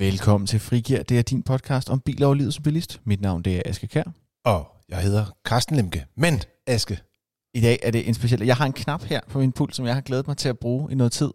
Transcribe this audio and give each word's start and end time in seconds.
Velkommen 0.00 0.46
til 0.46 0.60
Frigir. 0.60 1.02
Det 1.02 1.18
er 1.18 1.22
din 1.22 1.42
podcast 1.42 1.90
om 1.90 2.00
biler 2.00 2.26
og 2.26 2.34
livet 2.34 2.54
som 2.54 2.62
bilist. 2.62 3.00
Mit 3.04 3.20
navn 3.20 3.42
det 3.42 3.56
er 3.56 3.62
Aske 3.66 3.86
Kær. 3.86 4.02
Og 4.44 4.66
jeg 4.88 5.02
hedder 5.02 5.24
Carsten 5.44 5.76
Lemke. 5.76 6.06
Men, 6.16 6.40
Aske, 6.66 7.00
I 7.54 7.60
dag 7.60 7.78
er 7.82 7.90
det 7.90 8.08
en 8.08 8.14
speciel... 8.14 8.46
Jeg 8.46 8.56
har 8.56 8.66
en 8.66 8.72
knap 8.72 9.02
her 9.02 9.20
på 9.28 9.38
min 9.38 9.52
pult, 9.52 9.76
som 9.76 9.86
jeg 9.86 9.94
har 9.94 10.00
glædet 10.00 10.26
mig 10.26 10.36
til 10.36 10.48
at 10.48 10.58
bruge 10.58 10.92
i 10.92 10.94
noget 10.94 11.12
tid. 11.12 11.26
Det 11.26 11.34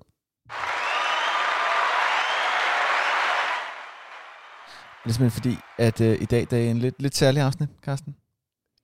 er 5.06 5.14
simpelthen 5.14 5.32
fordi, 5.32 5.56
at 5.78 6.02
øh, 6.02 6.22
i 6.22 6.26
dag 6.26 6.48
det 6.50 6.68
er 6.68 6.72
en 6.72 6.78
lidt, 6.78 7.02
lidt 7.02 7.16
særlig 7.16 7.42
afsnit, 7.42 7.70
Carsten. 7.82 8.16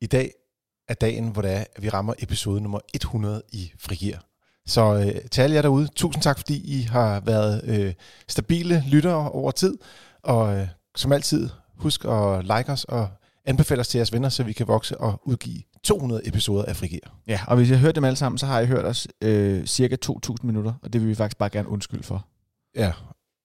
i 0.01 0.07
dag 0.07 0.31
er 0.87 0.93
dagen, 0.93 1.27
hvor 1.27 1.41
det 1.41 1.51
er, 1.51 1.63
at 1.75 1.83
vi 1.83 1.89
rammer 1.89 2.13
episode 2.19 2.61
nummer 2.61 2.79
100 2.93 3.41
i 3.53 3.71
Frigir. 3.79 4.17
Så 4.67 4.95
øh, 4.95 5.29
til 5.31 5.41
alle 5.41 5.55
jer 5.55 5.61
derude, 5.61 5.87
tusind 5.95 6.23
tak, 6.23 6.37
fordi 6.37 6.79
I 6.79 6.81
har 6.81 7.19
været 7.19 7.61
øh, 7.63 7.93
stabile 8.27 8.83
lyttere 8.87 9.31
over 9.31 9.51
tid. 9.51 9.77
Og 10.23 10.57
øh, 10.57 10.67
som 10.95 11.11
altid, 11.11 11.49
husk 11.77 12.05
at 12.05 12.43
like 12.43 12.71
os 12.71 12.83
og 12.83 13.09
anbefale 13.45 13.81
os 13.81 13.87
til 13.87 13.97
jeres 13.97 14.13
venner, 14.13 14.29
så 14.29 14.43
vi 14.43 14.53
kan 14.53 14.67
vokse 14.67 14.97
og 14.97 15.21
udgive 15.25 15.61
200 15.83 16.27
episoder 16.27 16.65
af 16.65 16.75
Frigir. 16.75 16.99
Ja, 17.27 17.39
og 17.47 17.55
hvis 17.55 17.69
I 17.69 17.73
har 17.73 17.79
hørt 17.79 17.95
dem 17.95 18.03
alle 18.03 18.15
sammen, 18.15 18.37
så 18.37 18.45
har 18.45 18.59
I 18.59 18.65
hørt 18.65 18.85
os 18.85 19.07
øh, 19.21 19.65
cirka 19.65 19.97
2.000 20.05 20.35
minutter, 20.43 20.73
og 20.83 20.93
det 20.93 21.01
vil 21.01 21.09
vi 21.09 21.15
faktisk 21.15 21.37
bare 21.37 21.49
gerne 21.49 21.69
undskylde 21.69 22.03
for. 22.03 22.27
Ja, 22.75 22.91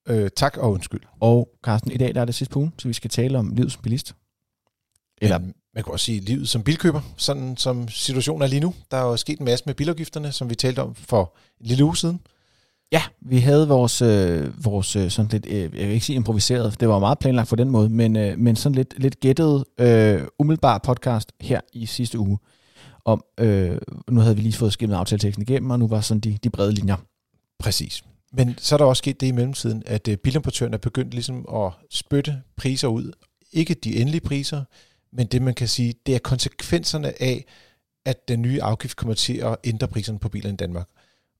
øh, 0.08 0.30
tak 0.36 0.56
og 0.56 0.72
undskyld. 0.72 1.02
Og 1.20 1.48
Carsten, 1.64 1.90
i 1.90 1.96
dag 1.96 2.14
der 2.14 2.20
er 2.20 2.24
det 2.24 2.34
sidste 2.34 2.52
på 2.52 2.58
ugen, 2.58 2.72
så 2.78 2.88
vi 2.88 2.94
skal 2.94 3.10
tale 3.10 3.38
om 3.38 3.54
livet 3.54 3.72
som 3.72 3.82
bilist. 3.82 4.14
Eller, 5.22 5.38
Men 5.38 5.54
man 5.74 5.84
kan 5.84 5.92
også 5.92 6.04
sige 6.04 6.20
livet 6.20 6.48
som 6.48 6.62
bilkøber, 6.62 7.00
sådan 7.16 7.56
som 7.56 7.88
situationen 7.88 8.42
er 8.42 8.46
lige 8.46 8.60
nu. 8.60 8.74
Der 8.90 8.96
er 8.96 9.02
jo 9.02 9.16
sket 9.16 9.38
en 9.38 9.44
masse 9.44 9.62
med 9.66 9.74
bilafgifterne, 9.74 10.32
som 10.32 10.50
vi 10.50 10.54
talte 10.54 10.82
om 10.82 10.94
for 10.94 11.36
en 11.60 11.66
lille 11.66 11.84
uge 11.84 11.96
siden. 11.96 12.20
ja, 12.92 13.02
vi 13.20 13.38
havde 13.38 13.68
vores, 13.68 14.02
øh, 14.02 14.64
vores 14.64 14.96
øh, 14.96 15.10
sådan 15.10 15.30
lidt, 15.32 15.46
øh, 15.46 15.60
jeg 15.60 15.70
vil 15.72 15.94
ikke 15.94 16.06
sige 16.06 16.16
improviseret, 16.16 16.80
det 16.80 16.88
var 16.88 16.98
meget 16.98 17.18
planlagt 17.18 17.48
på 17.48 17.56
den 17.56 17.70
måde, 17.70 17.88
men, 17.88 18.16
øh, 18.16 18.38
men 18.38 18.56
sådan 18.56 18.74
lidt, 18.74 18.94
lidt 18.98 19.20
gættet, 19.20 19.64
øh, 19.80 20.22
umiddelbar 20.38 20.78
podcast 20.78 21.32
her 21.40 21.60
i 21.72 21.86
sidste 21.86 22.18
uge, 22.18 22.38
om, 23.04 23.24
øh, 23.40 23.78
nu 24.08 24.20
havde 24.20 24.36
vi 24.36 24.42
lige 24.42 24.52
fået 24.52 24.72
skimmet 24.72 24.96
aftaleteksten 24.96 25.42
igennem, 25.42 25.70
og 25.70 25.78
nu 25.78 25.86
var 25.88 26.00
sådan 26.00 26.20
de, 26.20 26.38
de 26.44 26.50
brede 26.50 26.72
linjer. 26.72 26.96
Præcis. 27.58 28.04
Men 28.32 28.54
så 28.58 28.74
er 28.74 28.78
der 28.78 28.84
også 28.84 29.00
sket 29.00 29.20
det 29.20 29.26
i 29.26 29.32
mellemtiden, 29.32 29.82
at 29.86 30.08
øh, 30.08 30.16
bilimportøren 30.16 30.74
er 30.74 30.78
begyndt 30.78 31.14
ligesom 31.14 31.46
at 31.54 31.72
spytte 31.90 32.42
priser 32.56 32.88
ud. 32.88 33.12
Ikke 33.52 33.74
de 33.74 33.96
endelige 33.96 34.20
priser, 34.20 34.64
men 35.12 35.26
det 35.26 35.42
man 35.42 35.54
kan 35.54 35.68
sige, 35.68 35.94
det 36.06 36.14
er 36.14 36.18
konsekvenserne 36.18 37.22
af, 37.22 37.44
at 38.04 38.28
den 38.28 38.42
nye 38.42 38.62
afgift 38.62 38.96
kommer 38.96 39.14
til 39.14 39.36
at 39.36 39.56
ændre 39.64 39.88
priserne 39.88 40.18
på 40.18 40.28
biler 40.28 40.52
i 40.52 40.56
Danmark. 40.56 40.88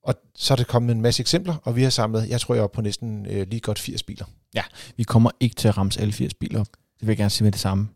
Og 0.03 0.15
så 0.35 0.53
er 0.53 0.55
det 0.55 0.67
kommet 0.67 0.95
en 0.95 1.01
masse 1.01 1.21
eksempler, 1.21 1.55
og 1.63 1.75
vi 1.75 1.83
har 1.83 1.89
samlet, 1.89 2.29
jeg 2.29 2.41
tror 2.41 2.53
jeg 2.55 2.59
er 2.59 2.63
oppe 2.63 2.75
på 2.75 2.81
næsten 2.81 3.25
øh, 3.25 3.47
lige 3.47 3.59
godt 3.59 3.79
80 3.79 4.03
biler. 4.03 4.25
Vi 4.97 5.03
kommer 5.03 5.31
ikke 5.39 5.55
til 5.55 5.67
at 5.67 5.77
ramse 5.77 6.01
alle 6.01 6.13
80 6.13 6.33
biler 6.33 6.59
op. 6.59 6.67
Det 6.71 7.01
vil 7.01 7.07
jeg 7.07 7.17
gerne 7.17 7.29
sige 7.29 7.43
med 7.43 7.51
det 7.51 7.59
samme. 7.61 7.89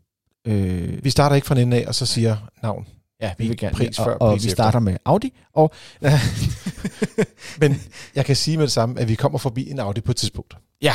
Øh, 0.46 1.04
Vi 1.04 1.10
starter 1.10 1.36
ikke 1.36 1.46
fra 1.46 1.54
den 1.54 1.62
ende 1.62 1.76
af, 1.76 1.86
og 1.86 1.94
så 1.94 2.06
siger 2.06 2.36
navn. 2.62 2.86
ja, 3.20 3.32
vi 3.38 3.48
vil 3.48 3.56
gerne, 3.56 3.74
pris 3.76 3.98
og, 3.98 4.04
før, 4.04 4.14
og 4.14 4.32
pris 4.32 4.44
vi 4.44 4.48
efter. 4.48 4.56
starter 4.62 4.78
med 4.80 4.96
Audi, 5.04 5.32
og 5.52 5.72
Men 7.60 7.82
jeg 8.14 8.24
kan 8.24 8.36
sige 8.36 8.56
med 8.56 8.64
det 8.64 8.72
samme, 8.72 9.00
at 9.00 9.08
vi 9.08 9.14
kommer 9.14 9.38
forbi 9.38 9.70
en 9.70 9.78
Audi 9.78 10.00
på 10.00 10.10
et 10.10 10.16
tidspunkt. 10.16 10.56
ja, 10.82 10.94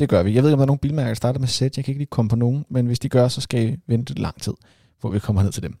det 0.00 0.08
gør 0.08 0.22
vi. 0.22 0.34
Jeg 0.34 0.42
ved 0.42 0.50
ikke, 0.50 0.54
om 0.54 0.58
der 0.58 0.64
er 0.64 0.66
nogle 0.66 0.78
bilmærker, 0.78 1.08
der 1.08 1.14
starter 1.14 1.40
med 1.40 1.48
Z. 1.48 1.60
Jeg 1.62 1.72
kan 1.72 1.84
ikke 1.88 1.98
lige 1.98 2.06
komme 2.06 2.28
på 2.28 2.36
nogen, 2.36 2.64
men 2.70 2.86
hvis 2.86 2.98
de 2.98 3.08
gør, 3.08 3.28
så 3.28 3.40
skal 3.40 3.68
I 3.68 3.76
vente 3.86 4.14
lang 4.14 4.42
tid, 4.42 4.52
hvor 5.00 5.10
vi 5.10 5.18
kommer 5.18 5.42
ned 5.42 5.52
til 5.52 5.62
dem. 5.62 5.76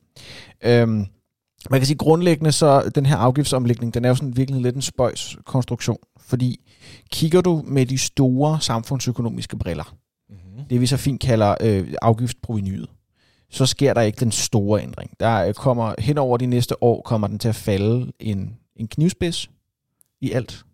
Øhm, 0.64 1.06
man 1.70 1.80
kan 1.80 1.86
sige 1.86 1.96
grundlæggende, 1.96 2.52
så 2.52 2.90
den 2.94 3.06
her 3.06 3.16
afgiftsomlægning, 3.16 3.94
den 3.94 4.04
er 4.04 4.08
jo 4.08 4.14
sådan 4.14 4.36
virkelig 4.36 4.62
lidt 4.62 4.76
en 4.76 4.82
spøjs 4.82 5.36
konstruktion, 5.44 5.98
fordi 6.20 6.60
kigger 7.10 7.40
du 7.40 7.62
med 7.66 7.86
de 7.86 7.98
store 7.98 8.60
samfundsøkonomiske 8.60 9.58
briller, 9.58 9.96
Mm-hmm. 10.30 10.64
det 10.70 10.80
vi 10.80 10.86
så 10.86 10.96
fint 10.96 11.20
kalder 11.20 11.54
øh, 11.60 11.94
afgiftsprovenyet, 12.02 12.88
så 13.50 13.66
sker 13.66 13.94
der 13.94 14.00
ikke 14.00 14.20
den 14.20 14.32
store 14.32 14.82
ændring. 14.82 15.10
Der 15.20 15.46
øh, 15.46 15.54
kommer 15.54 15.94
hen 15.98 16.18
over 16.18 16.36
de 16.36 16.46
næste 16.46 16.82
år, 16.82 17.02
kommer 17.02 17.26
den 17.26 17.38
til 17.38 17.48
at 17.48 17.54
falde 17.54 18.12
en, 18.20 18.56
en 18.76 18.88
knivspids 18.88 19.50
i 20.20 20.30
alt. 20.32 20.64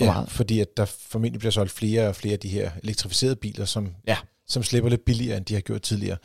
Ja, 0.00 0.12
meget? 0.12 0.30
fordi 0.30 0.60
at 0.60 0.76
der 0.76 0.84
formentlig 0.84 1.38
bliver 1.38 1.52
solgt 1.52 1.72
flere 1.72 2.08
og 2.08 2.16
flere 2.16 2.32
af 2.32 2.38
de 2.38 2.48
her 2.48 2.70
elektrificerede 2.82 3.36
biler, 3.36 3.64
som, 3.64 3.94
Ja. 4.06 4.16
som 4.48 4.62
slipper 4.62 4.90
lidt 4.90 5.04
billigere, 5.04 5.36
end 5.36 5.44
de 5.44 5.54
har 5.54 5.60
gjort 5.60 5.82
tidligere. 5.82 6.16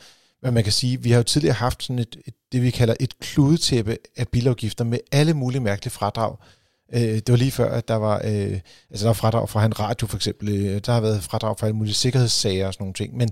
Men 0.42 0.54
man 0.54 0.64
kan 0.64 0.72
sige, 0.72 1.02
vi 1.02 1.10
har 1.10 1.16
jo 1.16 1.22
tidligere 1.22 1.54
haft 1.54 1.82
sådan 1.82 1.98
et, 1.98 2.16
et 2.26 2.34
det, 2.52 2.62
vi 2.62 2.70
kalder 2.70 2.94
et 3.00 3.18
kludetæppe 3.18 3.96
af 4.16 4.28
bilafgifter 4.28 4.84
med 4.84 4.98
alle 5.12 5.34
mulige 5.34 5.60
mærkelige 5.60 5.90
fradrag. 5.92 6.36
Øh, 6.94 7.00
det 7.00 7.28
var 7.30 7.36
lige 7.36 7.50
før, 7.50 7.70
at 7.72 7.88
der 7.88 7.94
var, 7.94 8.16
øh, 8.24 8.60
altså 8.90 9.04
der 9.04 9.06
var 9.06 9.12
fradrag 9.12 9.48
fra 9.48 9.64
en 9.64 9.80
radio 9.80 10.06
for 10.06 10.16
eksempel. 10.16 10.48
Øh, 10.48 10.80
der 10.86 10.92
har 10.92 11.00
været 11.00 11.22
fradrag 11.22 11.58
for 11.58 11.66
alle 11.66 11.76
mulige 11.76 11.94
sikkerhedssager 11.94 12.66
og 12.66 12.74
sådan 12.74 12.82
nogle 12.84 12.94
ting. 12.94 13.16
Men 13.16 13.30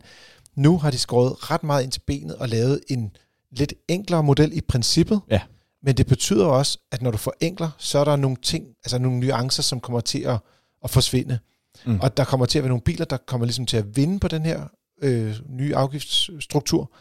nu 0.54 0.78
har 0.78 0.90
de 0.90 0.98
skåret 0.98 1.50
ret 1.50 1.62
meget 1.62 1.82
ind 1.82 1.92
til 1.92 2.00
benet 2.06 2.36
og 2.36 2.48
lavet 2.48 2.80
en 2.88 3.16
lidt 3.50 3.74
enklere 3.88 4.22
model 4.22 4.56
i 4.56 4.60
princippet. 4.60 5.20
Ja. 5.30 5.40
Men 5.82 5.96
det 5.96 6.06
betyder 6.06 6.46
også, 6.46 6.78
at 6.92 7.02
når 7.02 7.10
du 7.10 7.16
forenkler, 7.16 7.70
så 7.78 7.98
er 7.98 8.04
der 8.04 8.16
nogle 8.16 8.36
ting, 8.36 8.66
altså 8.84 8.98
nogle 8.98 9.20
nuancer, 9.20 9.62
som 9.62 9.80
kommer 9.80 10.00
til 10.00 10.20
at, 10.20 10.38
at 10.84 10.90
forsvinde. 10.90 11.38
Mm. 11.84 12.00
Og 12.00 12.16
der 12.16 12.24
kommer 12.24 12.46
til 12.46 12.58
at 12.58 12.62
være 12.62 12.68
nogle 12.68 12.82
biler, 12.82 13.04
der 13.04 13.16
kommer 13.16 13.46
ligesom 13.46 13.66
til 13.66 13.76
at 13.76 13.96
vinde 13.96 14.20
på 14.20 14.28
den 14.28 14.44
her 14.44 14.68
øh, 15.02 15.36
nye 15.48 15.76
afgiftsstruktur, 15.76 16.92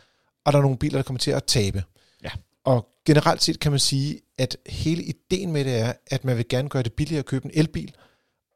og 0.45 0.53
der 0.53 0.59
er 0.59 0.63
nogle 0.63 0.77
biler, 0.77 0.97
der 0.97 1.03
kommer 1.03 1.19
til 1.19 1.31
at 1.31 1.43
tabe. 1.43 1.83
Ja. 2.23 2.29
Og 2.63 2.87
generelt 3.05 3.43
set 3.43 3.59
kan 3.59 3.71
man 3.71 3.79
sige, 3.79 4.19
at 4.37 4.57
hele 4.65 5.03
ideen 5.03 5.51
med 5.51 5.65
det 5.65 5.79
er, 5.79 5.93
at 6.07 6.23
man 6.23 6.37
vil 6.37 6.47
gerne 6.47 6.69
gøre 6.69 6.83
det 6.83 6.93
billigere 6.93 7.19
at 7.19 7.25
købe 7.25 7.45
en 7.45 7.51
elbil, 7.53 7.95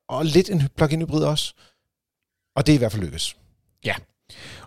og 0.08 0.26
lidt 0.26 0.50
en 0.50 0.62
plug-in 0.78 1.02
hybrid 1.02 1.24
også. 1.24 1.54
Og 2.56 2.66
det 2.66 2.74
er 2.74 2.76
i 2.76 2.78
hvert 2.78 2.92
fald 2.92 3.04
lykkes. 3.04 3.38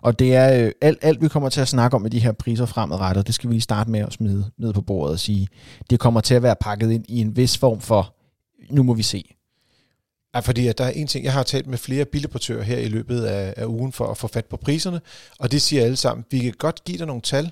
Og 0.01 0.19
det 0.19 0.35
er 0.35 0.65
øh, 0.65 0.71
alt, 0.81 0.97
alt, 1.01 1.21
vi 1.21 1.27
kommer 1.27 1.49
til 1.49 1.61
at 1.61 1.67
snakke 1.67 1.95
om 1.95 2.01
med 2.01 2.09
de 2.09 2.19
her 2.19 2.31
priser 2.31 2.65
fremadrettet, 2.65 3.27
det 3.27 3.35
skal 3.35 3.49
vi 3.49 3.53
lige 3.53 3.61
starte 3.61 3.91
med 3.91 3.99
at 3.99 4.13
smide 4.13 4.51
ned 4.57 4.73
på 4.73 4.81
bordet 4.81 5.13
og 5.13 5.19
sige, 5.19 5.47
det 5.89 5.99
kommer 5.99 6.21
til 6.21 6.35
at 6.35 6.43
være 6.43 6.55
pakket 6.61 6.91
ind 6.91 7.05
i 7.07 7.21
en 7.21 7.35
vis 7.35 7.57
form 7.57 7.81
for, 7.81 8.15
nu 8.69 8.83
må 8.83 8.93
vi 8.93 9.03
se. 9.03 9.35
Ja, 10.35 10.39
fordi 10.39 10.67
at 10.67 10.77
der 10.77 10.83
er 10.83 10.89
en 10.89 11.07
ting, 11.07 11.25
jeg 11.25 11.33
har 11.33 11.43
talt 11.43 11.67
med 11.67 11.77
flere 11.77 12.05
bilimportører 12.05 12.63
her 12.63 12.77
i 12.77 12.87
løbet 12.87 13.23
af, 13.23 13.53
af 13.57 13.65
ugen 13.65 13.91
for 13.91 14.07
at 14.07 14.17
få 14.17 14.27
fat 14.27 14.45
på 14.45 14.57
priserne, 14.57 15.01
og 15.39 15.51
det 15.51 15.61
siger 15.61 15.83
alle 15.83 15.95
sammen, 15.95 16.25
vi 16.31 16.39
kan 16.39 16.53
godt 16.57 16.83
give 16.83 16.97
dig 16.97 17.07
nogle 17.07 17.21
tal, 17.21 17.51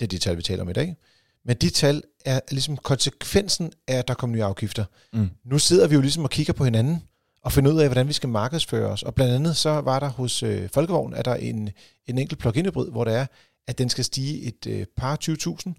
det 0.00 0.06
er 0.06 0.08
de 0.08 0.18
tal, 0.18 0.36
vi 0.36 0.42
taler 0.42 0.62
om 0.62 0.70
i 0.70 0.72
dag, 0.72 0.96
men 1.44 1.56
de 1.56 1.70
tal 1.70 2.02
er 2.24 2.40
ligesom 2.50 2.76
konsekvensen 2.76 3.72
af, 3.88 3.96
at 3.96 4.08
der 4.08 4.14
kommer 4.14 4.36
nye 4.36 4.44
afgifter. 4.44 4.84
Mm. 5.12 5.30
Nu 5.44 5.58
sidder 5.58 5.88
vi 5.88 5.94
jo 5.94 6.00
ligesom 6.00 6.24
og 6.24 6.30
kigger 6.30 6.52
på 6.52 6.64
hinanden, 6.64 7.02
og 7.42 7.52
finder 7.52 7.72
ud 7.72 7.80
af, 7.80 7.88
hvordan 7.88 8.08
vi 8.08 8.12
skal 8.12 8.28
markedsføre 8.28 8.86
os. 8.88 9.02
Og 9.02 9.14
blandt 9.14 9.34
andet 9.34 9.56
så 9.56 9.70
var 9.70 10.00
der 10.00 10.08
hos 10.08 10.42
øh, 10.42 10.68
Folkevogn, 10.74 11.12
er 11.14 11.22
der 11.22 11.34
en, 11.34 11.70
en 12.06 12.18
enkelt 12.18 12.38
plug-in 12.40 12.64
hybrid, 12.66 12.90
hvor 12.90 13.04
det 13.04 13.14
er, 13.14 13.26
at 13.68 13.78
den 13.78 13.88
skal 13.88 14.04
stige 14.04 14.42
et 14.42 14.66
øh, 14.66 14.86
par 14.96 15.18
20.000. 15.24 15.72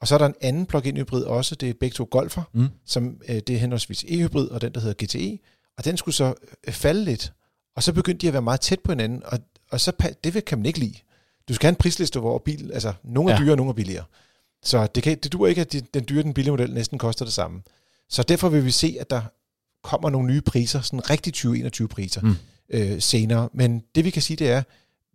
Og 0.00 0.08
så 0.08 0.14
er 0.14 0.18
der 0.18 0.26
en 0.26 0.34
anden 0.40 0.66
plug-in 0.66 0.96
hybrid 0.96 1.22
også, 1.24 1.54
det 1.54 1.70
er 1.70 1.74
begge 1.80 1.94
to 1.94 2.08
Golfer, 2.10 2.42
Mm. 2.52 2.68
som 2.86 3.20
øh, 3.28 3.34
det 3.36 3.50
er 3.50 3.58
henholdsvis 3.58 4.04
e-hybrid 4.08 4.48
og 4.48 4.60
den, 4.60 4.72
der 4.74 4.80
hedder 4.80 5.04
GTE. 5.06 5.38
Og 5.78 5.84
den 5.84 5.96
skulle 5.96 6.14
så 6.14 6.34
øh, 6.66 6.72
falde 6.74 7.04
lidt. 7.04 7.32
Og 7.76 7.82
så 7.82 7.92
begyndte 7.92 8.22
de 8.22 8.26
at 8.26 8.32
være 8.32 8.42
meget 8.42 8.60
tæt 8.60 8.80
på 8.80 8.92
hinanden, 8.92 9.22
og, 9.26 9.38
og 9.70 9.80
så 9.80 9.92
det 10.24 10.34
vil- 10.34 10.42
kan 10.44 10.58
man 10.58 10.66
ikke 10.66 10.78
lide. 10.78 10.94
Du 11.48 11.54
skal 11.54 11.66
have 11.66 11.70
en 11.72 11.76
prisliste, 11.76 12.20
hvor 12.20 12.38
bil, 12.38 12.70
altså 12.72 12.92
nogle 13.04 13.32
er 13.32 13.36
Ja. 13.36 13.42
dyre, 13.42 13.52
og 13.52 13.56
nogle 13.56 13.70
er 13.70 13.74
billigere. 13.74 14.04
Så 14.62 14.86
det, 14.86 15.02
kan, 15.02 15.18
det 15.22 15.32
duer 15.32 15.48
ikke, 15.48 15.60
at 15.60 15.72
de, 15.72 15.80
den 15.80 16.04
dyre 16.08 16.22
den 16.22 16.34
billige 16.34 16.52
model 16.52 16.74
næsten 16.74 16.98
koster 16.98 17.24
det 17.24 17.34
samme. 17.34 17.62
Så 18.08 18.22
derfor 18.22 18.48
vil 18.48 18.64
vi 18.64 18.70
se, 18.70 18.96
at 19.00 19.10
der 19.10 19.22
kommer 19.84 20.10
nogle 20.10 20.26
nye 20.28 20.40
priser, 20.40 20.80
sådan 20.80 21.10
rigtig 21.10 21.32
2021 21.32 21.88
priser 21.88 22.20
Mm. 22.20 22.36
øh, 22.72 23.00
senere. 23.00 23.48
Men 23.52 23.82
det 23.94 24.04
vi 24.04 24.10
kan 24.10 24.22
sige, 24.22 24.36
det 24.36 24.50
er, 24.50 24.62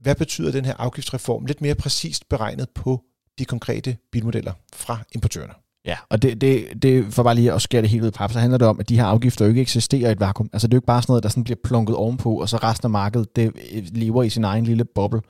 hvad 0.01 0.16
betyder 0.16 0.51
den 0.51 0.66
her 0.66 0.74
afgiftsreform 0.78 1.46
lidt 1.46 1.62
mere 1.62 1.75
præcist 1.75 2.29
beregnet 2.29 2.69
på 2.69 3.01
de 3.40 3.46
konkrete 3.46 3.97
bilmodeller 4.12 4.53
fra 4.74 5.00
importørerne. 5.16 5.53
Ja, 5.85 5.97
og 6.09 6.22
det, 6.22 6.41
det, 6.41 6.68
det 6.81 7.13
for 7.13 7.24
bare 7.24 7.35
lige 7.35 7.53
at 7.53 7.62
skære 7.62 7.81
det 7.81 7.90
helt 7.90 8.03
ud 8.03 8.07
i 8.07 8.12
pap, 8.12 8.31
så 8.31 8.40
handler 8.40 8.57
det 8.57 8.68
om, 8.68 8.80
at 8.80 8.89
de 8.89 8.95
her 8.95 9.06
afgifter 9.06 9.45
jo 9.45 9.50
ikke 9.50 9.62
eksisterer 9.62 10.10
i 10.10 10.12
et 10.12 10.19
vakuum. 10.19 10.50
Altså 10.54 10.68
det 10.68 10.74
er 10.74 10.75
jo 10.75 10.80
ikke 10.80 10.86
bare 10.86 11.01
sådan 11.01 11.12
noget, 11.12 11.24
der 11.24 11.30
sådan 11.30 11.44
bliver 11.44 11.57
plunket 11.63 11.95
ovenpå, 11.95 12.36
og 12.42 12.50
så 12.50 12.57
resten 12.57 12.86
af 12.86 12.89
markedet, 12.89 13.36
det 13.36 13.51
øh, 13.74 13.83
lever 13.92 14.24
i 14.24 14.30
sin 14.30 14.44
egen 14.44 14.66
lille 14.66 14.86
boble. 14.86 15.21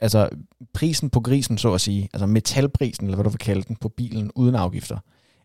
Altså 0.00 0.28
prisen 0.74 1.10
på 1.10 1.20
grisen, 1.20 1.58
så 1.58 1.72
at 1.74 1.80
sige, 1.80 2.08
altså 2.12 2.26
metalprisen, 2.26 3.06
eller 3.06 3.16
hvad 3.16 3.24
du 3.24 3.30
vil 3.30 3.38
kalde 3.38 3.62
den, 3.62 3.76
på 3.76 3.88
bilen 3.88 4.30
uden 4.34 4.54
afgifter, 4.54 4.98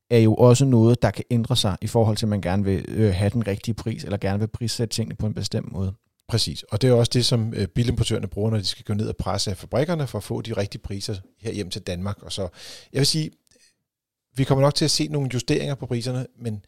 er 0.10 0.18
jo 0.18 0.36
også 0.36 0.66
noget, 0.66 1.02
der 1.02 1.12
kan 1.12 1.24
ændre 1.32 1.56
sig 1.56 1.78
i 1.82 1.88
forhold 1.88 2.18
til, 2.18 2.26
at 2.26 2.30
man 2.30 2.42
gerne 2.42 2.64
vil 2.64 2.86
øh, 2.88 3.14
have 3.14 3.30
den 3.30 3.48
rigtige 3.48 3.76
pris, 3.76 4.04
eller 4.04 4.18
gerne 4.18 4.40
vil 4.40 4.48
prissætte 4.48 4.96
tingene 4.96 5.16
på 5.16 5.26
en 5.26 5.34
bestemt 5.34 5.72
måde. 5.72 5.94
Præcis, 6.28 6.64
og 6.64 6.82
det 6.82 6.90
er 6.90 6.94
også 6.94 7.12
det, 7.14 7.26
som 7.26 7.54
øh, 7.54 7.68
bilimportørerne 7.68 8.28
bruger, 8.28 8.52
når 8.52 8.58
de 8.58 8.66
skal 8.66 8.86
gå 8.86 8.94
ned 8.94 9.08
og 9.08 9.18
presse 9.18 9.52
af 9.52 9.58
fabrikkerne 9.58 10.08
for 10.08 10.18
at 10.18 10.24
få 10.24 10.42
de 10.42 10.54
rigtige 10.54 10.82
priser 10.82 11.16
her 11.40 11.52
hjem 11.52 11.70
til 11.70 11.82
Danmark. 11.82 12.24
Og 12.24 12.32
så, 12.32 12.42
jeg 12.94 13.00
vil 13.00 13.08
sige, 13.08 13.32
vi 14.36 14.44
kommer 14.44 14.62
nok 14.62 14.76
til 14.76 14.86
at 14.86 14.92
se 14.92 15.08
nogle 15.08 15.30
justeringer 15.34 15.76
på 15.76 15.86
priserne, 15.86 16.28
men 16.40 16.66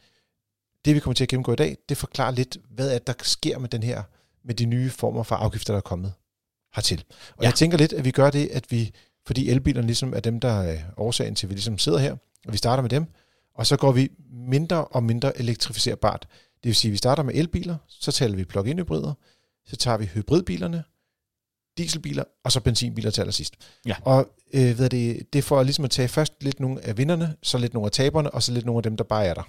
det 0.84 0.94
vi 0.94 1.00
kommer 1.00 1.14
til 1.14 1.24
at 1.24 1.28
gennemgå 1.28 1.52
i 1.52 1.56
dag, 1.56 1.76
det 1.88 1.96
forklarer 1.96 2.30
lidt, 2.30 2.56
hvad 2.70 2.94
er 2.94 2.98
der 2.98 3.12
sker 3.22 3.58
med 3.58 3.68
den 3.68 3.82
her, 3.82 4.02
med 4.44 4.54
de 4.54 4.64
nye 4.64 4.90
former 4.90 5.22
for 5.22 5.34
afgifter, 5.34 5.72
der 5.72 5.78
er 5.78 5.82
kommet 5.82 6.12
hertil. 6.74 7.04
Og 7.36 7.42
ja. 7.42 7.48
jeg 7.48 7.54
tænker 7.54 7.78
lidt, 7.78 7.92
at 7.92 8.04
vi 8.04 8.10
gør 8.10 8.30
det, 8.30 8.48
at 8.48 8.64
vi, 8.70 8.92
fordi 9.26 9.50
elbilerne 9.50 9.86
ligesom 9.86 10.14
er 10.14 10.20
dem, 10.20 10.40
der 10.40 10.62
er 10.62 10.78
årsagen 10.96 11.34
til, 11.34 11.46
at 11.46 11.50
vi 11.50 11.54
ligesom 11.54 11.78
sidder 11.78 11.98
her, 11.98 12.12
og 12.46 12.52
vi 12.52 12.56
starter 12.56 12.82
med 12.82 12.90
dem, 12.90 13.06
og 13.58 13.66
så 13.66 13.76
går 13.76 13.92
vi 13.92 14.08
mindre 14.30 14.84
og 14.84 15.02
mindre 15.02 15.38
elektrificerbart. 15.38 16.26
Det 16.62 16.68
vil 16.68 16.74
sige, 16.74 16.90
at 16.90 16.92
vi 16.92 16.96
starter 16.96 17.22
med 17.22 17.34
elbiler, 17.34 17.76
så 17.88 18.12
taler 18.12 18.36
vi 18.36 18.44
plug-in 18.44 18.78
hybrider, 18.78 19.12
så 19.66 19.76
tager 19.76 19.96
vi 19.96 20.04
hybridbilerne, 20.04 20.84
dieselbiler, 21.78 22.24
og 22.44 22.52
så 22.52 22.60
benzinbiler 22.60 23.10
til 23.10 23.20
allersidst. 23.20 23.54
Ja. 23.86 23.94
Og 24.02 24.28
øh, 24.54 24.78
ved 24.78 24.88
det, 24.88 25.32
det 25.32 25.44
får 25.44 25.62
ligesom 25.62 25.84
at 25.84 25.90
tage 25.90 26.08
først 26.08 26.32
lidt 26.40 26.60
nogle 26.60 26.84
af 26.84 26.98
vinderne, 26.98 27.34
så 27.42 27.58
lidt 27.58 27.74
nogle 27.74 27.86
af 27.86 27.92
taberne, 27.92 28.30
og 28.30 28.42
så 28.42 28.52
lidt 28.52 28.66
nogle 28.66 28.78
af 28.78 28.82
dem, 28.82 28.96
der 28.96 29.04
bare 29.04 29.26
er 29.26 29.34
der, 29.34 29.42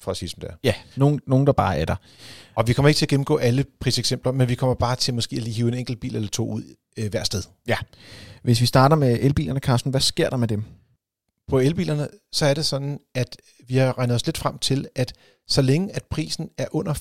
for 0.00 0.10
at 0.10 0.16
sige 0.16 0.28
som 0.28 0.40
det 0.40 0.50
er. 0.50 0.54
Ja, 0.64 0.74
nogen, 0.96 1.20
nogen 1.26 1.46
der 1.46 1.52
bare 1.52 1.78
er 1.78 1.84
der. 1.84 1.96
Og 2.54 2.68
vi 2.68 2.72
kommer 2.72 2.88
ikke 2.88 2.98
til 2.98 3.04
at 3.04 3.10
gennemgå 3.10 3.36
alle 3.36 3.64
priseksempler, 3.80 4.32
men 4.32 4.48
vi 4.48 4.54
kommer 4.54 4.74
bare 4.74 4.96
til 4.96 5.14
måske 5.14 5.36
at 5.36 5.42
lige 5.42 5.54
hive 5.54 5.68
en 5.68 5.74
enkelt 5.74 6.00
bil 6.00 6.16
eller 6.16 6.28
to 6.28 6.50
ud 6.50 6.76
øh, 6.96 7.10
hver 7.10 7.24
sted. 7.24 7.42
Hvis 8.42 8.60
vi 8.60 8.66
starter 8.66 8.96
med 8.96 9.18
elbilerne, 9.20 9.60
Carsten, 9.60 9.90
hvad 9.90 10.00
sker 10.00 10.30
der 10.30 10.36
med 10.36 10.48
dem? 10.48 10.64
På 11.50 11.58
elbilerne, 11.58 12.08
så 12.32 12.46
er 12.46 12.54
det 12.54 12.66
sådan, 12.66 13.00
at 13.14 13.36
vi 13.68 13.76
har 13.76 13.98
regnet 13.98 14.14
os 14.14 14.26
lidt 14.26 14.38
frem 14.38 14.58
til, 14.58 14.88
at 14.94 15.12
så 15.48 15.62
længe 15.62 15.96
at 15.96 16.04
prisen 16.10 16.50
er 16.58 16.66
under 16.70 16.94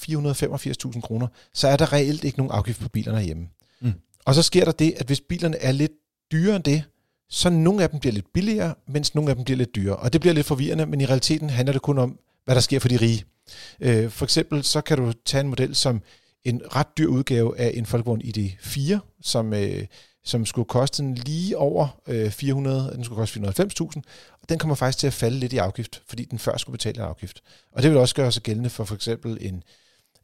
485.000 0.93 1.01
kroner, 1.01 1.27
så 1.53 1.67
er 1.67 1.77
der 1.77 1.93
reelt 1.93 2.23
ikke 2.23 2.37
nogen 2.37 2.51
afgift 2.51 2.81
på 2.81 2.89
bilerne 2.89 3.21
hjemme. 3.21 3.47
Mm. 3.81 3.93
Og 4.25 4.35
så 4.35 4.41
sker 4.41 4.65
der 4.65 4.71
det, 4.71 4.93
at 4.97 5.05
hvis 5.05 5.21
bilerne 5.21 5.57
er 5.57 5.71
lidt 5.71 5.91
dyrere 6.31 6.55
end 6.55 6.63
det, 6.63 6.83
så 7.29 7.49
nogle 7.49 7.83
af 7.83 7.89
dem 7.89 7.99
bliver 7.99 8.13
lidt 8.13 8.33
billigere, 8.33 8.75
mens 8.87 9.15
nogle 9.15 9.29
af 9.29 9.35
dem 9.35 9.45
bliver 9.45 9.57
lidt 9.57 9.75
dyrere. 9.75 9.95
Og 9.95 10.13
det 10.13 10.21
bliver 10.21 10.33
lidt 10.33 10.47
forvirrende, 10.47 10.85
men 10.85 11.01
i 11.01 11.05
realiteten 11.05 11.49
handler 11.49 11.73
det 11.73 11.81
kun 11.81 11.97
om, 11.97 12.19
hvad 12.45 12.55
der 12.55 12.61
sker 12.61 12.79
for 12.79 12.87
de 12.87 12.97
rige. 12.97 13.23
Øh, 13.79 14.09
for 14.09 14.25
eksempel 14.25 14.63
så 14.63 14.81
kan 14.81 14.97
du 14.97 15.13
tage 15.25 15.41
en 15.41 15.47
model 15.47 15.75
som 15.75 16.01
en 16.43 16.61
ret 16.75 16.87
dyr 16.97 17.07
udgave 17.07 17.59
af 17.59 17.71
en 17.75 17.87
Volkswagen 17.91 18.21
ID4, 18.21 18.99
som, 19.21 19.53
øh, 19.53 19.85
som 20.29 20.45
skulle 20.45 20.65
koste 20.65 21.13
lige 21.13 21.57
over 21.57 21.87
øh, 22.07 22.31
400, 22.31 22.91
den 22.95 23.03
skulle 23.03 23.19
koste 23.19 23.39
490.000, 23.39 24.01
og 24.41 24.49
den 24.49 24.59
kommer 24.59 24.75
faktisk 24.75 24.97
til 24.99 25.07
at 25.07 25.13
falde 25.13 25.39
lidt 25.39 25.53
i 25.53 25.57
afgift, 25.57 26.01
fordi 26.07 26.25
den 26.25 26.39
før 26.39 26.57
skulle 26.57 26.73
betale 26.77 26.97
en 26.97 27.03
afgift. 27.09 27.41
Og 27.71 27.83
det 27.83 27.91
vil 27.91 27.99
også 27.99 28.15
gøre 28.15 28.31
sig 28.31 28.43
gældende 28.43 28.69
for 28.69 28.83
for 28.83 28.95
eksempel 28.95 29.37
en 29.41 29.63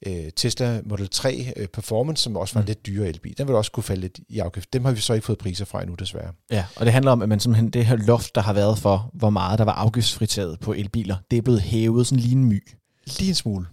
øh, 0.07 0.31
Tesla 0.35 0.81
Model 0.85 1.09
3 1.09 1.53
øh, 1.55 1.67
Performance, 1.67 2.23
som 2.23 2.35
også 2.37 2.53
var 2.53 2.61
en 2.61 2.63
Mm. 2.63 2.67
lidt 2.67 2.85
dyrere 2.85 3.07
elbil. 3.09 3.37
Den 3.37 3.47
vil 3.47 3.55
også 3.55 3.71
kunne 3.71 3.83
falde 3.83 4.01
lidt 4.01 4.19
i 4.29 4.39
afgift. 4.39 4.73
Dem 4.73 4.85
har 4.85 4.91
vi 4.91 4.99
så 5.01 5.13
ikke 5.13 5.25
fået 5.25 5.37
priser 5.37 5.65
fra 5.65 5.81
endnu, 5.81 5.95
desværre. 5.95 6.31
Ja, 6.51 6.65
og 6.75 6.85
det 6.85 6.93
handler 6.93 7.11
om, 7.11 7.21
at 7.21 7.29
man 7.29 7.39
simpelthen, 7.39 7.69
det 7.69 7.85
her 7.85 7.95
loft, 7.95 8.35
der 8.35 8.41
har 8.41 8.53
været 8.53 8.77
for, 8.77 9.09
hvor 9.13 9.29
meget 9.29 9.59
der 9.59 9.65
var 9.65 9.73
afgiftsfritaget 9.73 10.59
på 10.59 10.73
elbiler, 10.73 11.15
det 11.31 11.37
er 11.37 11.41
blevet 11.41 11.61
hævet 11.61 12.07
sådan 12.07 12.19
lige 12.19 12.35
en 12.35 12.45
my. 12.45 12.67
Lige 13.19 13.29
en 13.29 13.35
smule. 13.35 13.65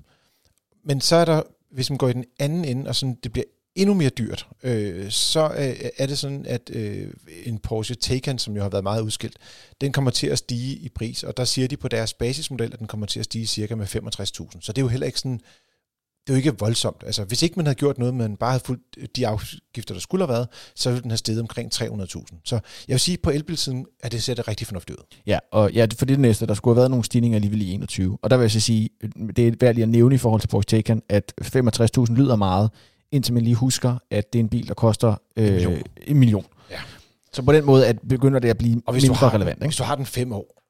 Men 0.84 1.00
så 1.00 1.16
er 1.16 1.24
der, 1.24 1.42
hvis 1.72 1.90
man 1.90 1.98
går 1.98 2.08
i 2.08 2.12
den 2.12 2.24
anden 2.38 2.64
ende, 2.64 2.88
og 2.88 2.94
sådan, 2.96 3.16
det 3.22 3.32
bliver 3.32 3.44
endnu 3.74 3.94
mere 3.94 4.08
dyrt, 4.08 4.48
øh, 4.62 5.10
så 5.10 5.44
øh, 5.44 5.90
er 5.98 6.06
det 6.06 6.18
sådan, 6.18 6.46
at 6.46 6.70
øh, 6.72 7.10
en 7.44 7.58
Porsche 7.58 7.94
Taycan, 7.94 8.38
som 8.38 8.56
jo 8.56 8.62
har 8.62 8.68
været 8.68 8.84
meget 8.84 9.02
udskilt, 9.02 9.36
den 9.80 9.92
kommer 9.92 10.10
til 10.10 10.26
at 10.26 10.38
stige 10.38 10.76
i 10.76 10.88
pris, 10.88 11.22
og 11.22 11.36
der 11.36 11.44
siger 11.44 11.68
de 11.68 11.76
på 11.76 11.88
deres 11.88 12.14
basismodel, 12.14 12.72
at 12.72 12.78
den 12.78 12.86
kommer 12.86 13.06
til 13.06 13.18
at 13.18 13.24
stige 13.24 13.46
cirka 13.46 13.74
med 13.74 13.86
65.000. 13.86 14.60
Så 14.60 14.72
det 14.72 14.78
er 14.78 14.82
jo 14.82 14.88
heller 14.88 15.06
ikke 15.06 15.18
sådan, 15.18 15.40
det 16.26 16.32
er 16.32 16.34
jo 16.34 16.36
ikke 16.36 16.58
voldsomt. 16.58 17.02
Altså, 17.06 17.24
hvis 17.24 17.42
ikke 17.42 17.56
man 17.56 17.66
havde 17.66 17.74
gjort 17.74 17.98
noget, 17.98 18.14
men 18.14 18.36
bare 18.36 18.50
havde 18.50 18.64
fulgt 18.64 18.82
øh, 18.96 19.08
de 19.16 19.26
afgifter, 19.26 19.94
der 19.94 20.00
skulle 20.00 20.26
have 20.26 20.32
været, 20.32 20.48
så 20.74 20.90
ville 20.90 21.02
den 21.02 21.10
have 21.10 21.18
steget 21.18 21.40
omkring 21.40 21.74
300.000. 21.74 22.40
Så 22.44 22.54
jeg 22.88 22.94
vil 22.94 23.00
sige, 23.00 23.18
på 23.18 23.30
elbilsiden, 23.30 23.86
er 24.02 24.08
det 24.08 24.22
ser 24.22 24.34
det 24.34 24.48
rigtig 24.48 24.66
fornuftigt 24.66 24.98
ud. 24.98 25.04
Ja, 25.26 25.38
og 25.52 25.72
ja, 25.72 25.82
for 25.82 25.86
det 25.86 26.08
det 26.08 26.20
næste, 26.20 26.46
der 26.46 26.54
skulle 26.54 26.74
have 26.74 26.80
været 26.80 26.90
nogle 26.90 27.04
stigninger 27.04 27.36
alligevel 27.36 27.62
i 27.62 27.72
21. 27.72 28.18
Og 28.22 28.30
der 28.30 28.36
vil 28.36 28.44
jeg 28.44 28.50
så 28.50 28.60
sige, 28.60 28.90
øh, 29.02 29.10
det 29.36 29.48
er 29.48 29.52
værd 29.60 29.74
lige 29.74 29.82
at 29.82 29.88
nævne 29.88 30.14
i 30.14 30.18
forhold 30.18 30.40
til 30.40 30.48
Porsche 30.48 30.76
Taycan, 30.76 31.02
at 31.08 31.34
65.000 31.42 32.14
lyder 32.14 32.36
meget, 32.36 32.70
indtil 33.12 33.34
man 33.34 33.42
lige 33.42 33.54
husker, 33.54 33.98
at 34.10 34.32
det 34.32 34.38
er 34.38 34.42
en 34.42 34.48
bil, 34.48 34.68
der 34.68 34.74
koster 34.74 35.14
øh, 35.36 35.46
en 35.46 35.52
million. 35.52 35.82
En 36.06 36.18
million. 36.18 36.46
Ja. 36.70 36.80
Så 37.32 37.42
på 37.42 37.52
den 37.52 37.64
måde 37.64 37.86
at 37.86 37.98
begynder 38.08 38.38
det 38.38 38.48
at 38.48 38.58
blive 38.58 38.82
Og 38.86 38.92
hvis 38.92 39.02
mindre 39.02 39.14
du, 39.14 39.18
har, 39.18 39.34
relevant. 39.34 39.56
Ikke? 39.56 39.66
hvis 39.66 39.76
du 39.76 39.82
har 39.82 39.94
den 39.94 40.06
fem 40.06 40.32
år, 40.32 40.62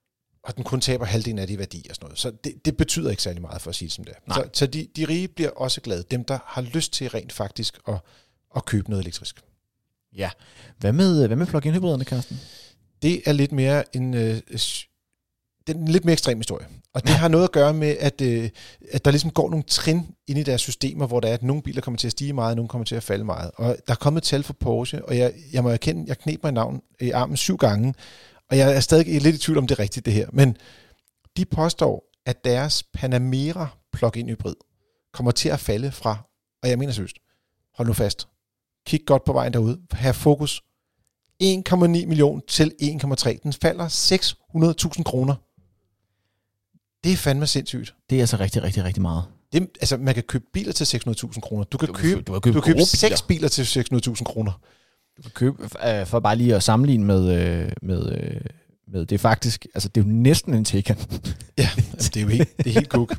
og 0.45 0.57
den 0.57 0.65
kun 0.65 0.81
taber 0.81 1.05
halvdelen 1.05 1.39
af 1.39 1.47
de 1.47 1.59
værdi 1.59 1.87
og 1.91 1.95
sådan 1.95 2.07
noget, 2.07 2.19
så 2.19 2.33
det, 2.45 2.65
det 2.65 2.77
betyder 2.77 3.11
ikke 3.11 3.23
særlig 3.23 3.43
meget 3.43 3.63
for 3.63 3.71
at 3.71 3.75
sige 3.75 3.87
det 3.87 3.93
som 3.95 4.05
det 4.05 4.15
er. 4.27 4.35
Så, 4.35 4.49
så 4.53 4.67
de, 4.67 4.89
de 4.97 5.05
rige 5.05 5.29
bliver 5.29 5.51
også 5.51 5.81
glade. 5.81 6.05
Dem, 6.11 6.25
der 6.25 6.39
har 6.47 6.63
lyst 6.63 6.93
til 6.93 7.09
rent 7.09 7.33
faktisk 7.33 7.79
at, 7.89 7.95
at 8.57 8.65
købe 8.65 8.91
noget 8.91 9.03
elektrisk. 9.03 9.41
Ja. 10.17 10.31
Hvad 10.79 10.93
med, 10.93 11.27
hvad 11.27 11.37
med 11.37 11.47
plug-in 11.47 11.75
hybriderne, 11.75 12.05
Carsten? 12.05 12.41
Det 13.03 13.23
er 13.27 13.33
lidt 13.33 13.53
mere 13.53 13.97
en, 13.97 14.15
øh, 14.15 14.21
det 14.21 15.69
er 15.69 15.75
en 15.75 15.89
lidt 15.89 16.05
mere 16.05 16.13
ekstrem 16.13 16.37
historie. 16.39 16.67
Og 16.95 17.03
det 17.03 17.11
har 17.11 17.29
noget 17.29 17.45
at 17.45 17.53
gøre 17.53 17.75
med, 17.75 17.97
at, 18.01 18.21
øh, 18.21 18.51
at 18.91 19.05
der 19.05 19.11
ligesom 19.11 19.31
går 19.31 19.51
nogle 19.51 19.65
trin 19.69 20.07
ind 20.27 20.39
i 20.39 20.43
deres 20.43 20.61
systemer, 20.61 21.07
hvor 21.07 21.21
der 21.21 21.29
er, 21.29 21.35
at 21.35 21.43
nogle 21.43 21.63
biler 21.63 21.81
kommer 21.81 21.99
til 21.99 22.09
at 22.09 22.13
stige 22.13 22.33
meget, 22.33 22.51
og 22.51 22.57
nogle 22.57 22.69
kommer 22.69 22.85
til 22.85 22.95
at 22.95 23.03
falde 23.03 23.25
meget. 23.25 23.51
Og 23.55 23.77
der 23.87 23.93
er 23.93 23.97
kommet 23.97 24.21
et 24.21 24.27
tal 24.27 24.43
for 24.43 24.53
Porsche, 24.53 25.05
og 25.05 25.19
jeg, 25.19 25.33
jeg 25.53 25.63
må 25.63 25.69
erkende, 25.69 26.05
jeg 26.07 26.19
knep 26.19 26.43
mig 26.43 26.53
navn, 26.53 26.83
i 27.01 27.11
armen 27.11 27.37
syv 27.37 27.57
gange, 27.57 27.95
og 28.51 28.59
jeg 28.59 28.77
er 28.77 28.81
stadig 28.81 29.23
lidt 29.23 29.37
i 29.37 29.39
tvivl 29.39 29.59
om 29.59 29.67
det 29.67 29.79
er 29.79 29.83
rigtigt, 29.83 30.07
det 30.07 30.15
her. 30.15 30.29
Men 30.33 30.57
de 31.37 31.45
påstår, 31.45 32.05
at 32.27 32.45
deres 32.45 32.83
Panamera 32.83 33.69
plug-in 33.93 34.29
hybrid 34.29 34.55
kommer 35.13 35.31
til 35.31 35.49
at 35.49 35.61
falde 35.61 35.93
fra, 35.93 36.17
og 36.63 36.69
jeg 36.69 36.79
mener 36.79 36.93
seriøst, 36.93 37.17
hold 37.75 37.89
nu 37.89 37.95
fast, 37.95 38.29
kig 38.87 39.01
godt 39.07 39.25
på 39.25 39.33
vejen 39.33 39.53
derude, 39.53 39.81
have 39.91 40.15
fokus, 40.15 40.63
1,9 41.43 41.87
million 41.87 42.43
til 42.49 42.73
1,3. 42.83 43.39
Den 43.43 43.53
falder 43.53 43.89
600.000 44.97 45.03
kroner. 45.03 45.35
Det 47.05 47.13
er 47.13 47.17
fandme 47.17 47.47
sindssygt. 47.47 47.95
Det 48.11 48.17
er 48.17 48.23
altså 48.23 48.37
rigtig, 48.37 48.63
rigtig, 48.63 48.85
rigtig 48.85 49.03
meget. 49.03 49.25
Det, 49.53 49.69
altså, 49.81 49.97
man 49.97 50.15
kan 50.15 50.23
købe 50.23 50.45
biler 50.53 50.73
til 50.73 50.85
600.000 50.85 51.41
kroner. 51.41 51.65
Du 51.65 51.79
kan 51.79 51.89
Du 51.89 51.95
købe, 51.95 52.23
du 52.23 52.33
kan 52.33 52.41
købe 52.41 52.57
du 52.57 52.61
kan 52.61 52.75
købe 52.75 52.85
seks 52.85 53.23
biler 53.23 53.49
til 53.49 53.63
600.000 53.63 54.25
kroner. 54.25 54.53
Du 55.17 55.23
kan 55.23 55.31
købe, 55.31 55.69
øh, 55.89 56.07
for 56.07 56.21
bare 56.21 56.37
lige 56.37 56.55
at 56.55 56.63
sammenligne 56.63 57.05
med, 57.05 57.35
øh, 57.35 57.73
med, 57.83 58.13
øh, 58.13 58.41
med 58.93 59.07
det 59.07 59.13
er 59.15 59.19
faktisk, 59.19 59.67
altså 59.75 59.89
det 59.89 60.01
er 60.01 60.05
jo 60.05 60.13
næsten 60.13 60.55
en 60.55 60.65
Taycan. 60.65 60.97
Ja, 61.59 61.69
altså, 61.93 62.11
det 62.15 62.17
er 62.17 62.25
jo 62.25 62.29
helt, 62.29 62.59
det 62.59 62.67
er 62.67 62.71
helt 62.71 62.89
kuk. 62.89 63.17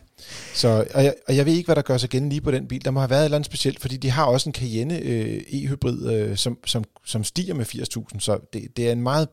Så, 0.54 0.86
og, 0.94 1.04
jeg, 1.04 1.14
og 1.28 1.36
jeg 1.36 1.46
ved 1.46 1.54
ikke, 1.54 1.68
hvad 1.68 1.76
der 1.76 1.82
gør 1.82 1.98
sig 1.98 2.10
gældende 2.10 2.34
lige 2.34 2.42
på 2.42 2.52
den 2.52 2.68
bil. 2.68 2.86
Der 2.86 2.92
må 2.92 3.00
have 3.00 3.10
været 3.10 3.22
et 3.22 3.26
eller 3.26 3.38
andet 3.38 3.46
specielt, 3.46 3.80
fordi 3.80 3.98
de 3.98 4.10
har 4.10 4.26
også 4.26 4.50
en 4.50 4.54
Cayenne 4.54 5.00
øh, 5.00 5.42
e-hybrid, 5.48 6.14
øh, 6.14 6.38
som, 6.38 6.58
som, 6.66 6.84
som 7.06 7.24
stiger 7.24 7.54
med 7.54 7.66
80.000. 7.66 8.20
Så 8.20 8.40
det, 8.54 8.78
det 8.78 8.88
er 8.88 8.92
en 8.92 9.02
meget 9.02 9.28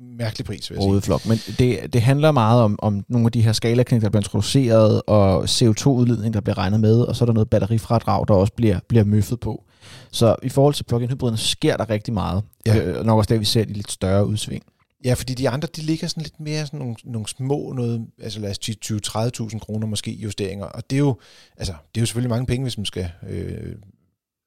mærkelig 0.00 0.46
pris, 0.46 0.70
vil 0.70 0.74
jeg 0.76 0.82
sige. 0.82 0.90
Rodeflok. 0.90 1.26
Men 1.26 1.38
det, 1.58 1.92
det 1.92 2.02
handler 2.02 2.32
meget 2.32 2.62
om, 2.62 2.78
om 2.82 3.04
nogle 3.08 3.26
af 3.26 3.32
de 3.32 3.42
her 3.42 3.52
skalaknæk, 3.52 4.00
der 4.02 4.08
bliver 4.08 4.20
introduceret, 4.20 5.02
og 5.06 5.44
CO2-udledning, 5.44 6.34
der 6.34 6.40
bliver 6.40 6.58
regnet 6.58 6.80
med, 6.80 7.00
og 7.00 7.16
så 7.16 7.24
er 7.24 7.26
der 7.26 7.32
noget 7.32 7.50
batterifradrag, 7.50 8.28
der 8.28 8.34
også 8.34 8.52
bliver, 8.52 8.78
bliver 8.88 9.04
møffet 9.04 9.40
på. 9.40 9.64
Så 10.10 10.36
i 10.42 10.48
forhold 10.48 10.74
til 10.74 10.84
plug-in 10.84 11.08
hybriderne, 11.08 11.38
så 11.38 11.46
sker 11.46 11.76
der 11.76 11.90
rigtig 11.90 12.14
meget. 12.14 12.42
Ja. 12.66 12.76
Øh, 12.76 13.04
nok 13.04 13.18
også 13.18 13.28
det, 13.28 13.40
vi 13.40 13.44
ser 13.44 13.64
de 13.64 13.72
lidt 13.72 13.90
større 13.90 14.26
udsving. 14.26 14.62
Ja, 15.04 15.14
fordi 15.14 15.34
de 15.34 15.48
andre, 15.48 15.68
de 15.76 15.82
ligger 15.82 16.08
sådan 16.08 16.22
lidt 16.22 16.40
mere 16.40 16.66
sådan 16.66 16.78
nogle, 16.78 16.96
nogle 17.04 17.28
små, 17.28 17.72
noget, 17.76 18.06
altså 18.22 18.40
lad 18.40 18.50
os 18.50 18.58
sige 18.62 18.76
20-30.000 18.84 19.58
kroner 19.58 19.86
måske 19.86 20.10
justeringer, 20.10 20.64
og 20.64 20.90
det 20.90 20.96
er 20.96 21.00
jo, 21.00 21.18
altså, 21.56 21.72
det 21.94 22.00
er 22.00 22.02
jo 22.02 22.06
selvfølgelig 22.06 22.30
mange 22.30 22.46
penge, 22.46 22.62
hvis 22.62 22.78
man 22.78 22.86
skal 22.86 23.10
øh, 23.28 23.74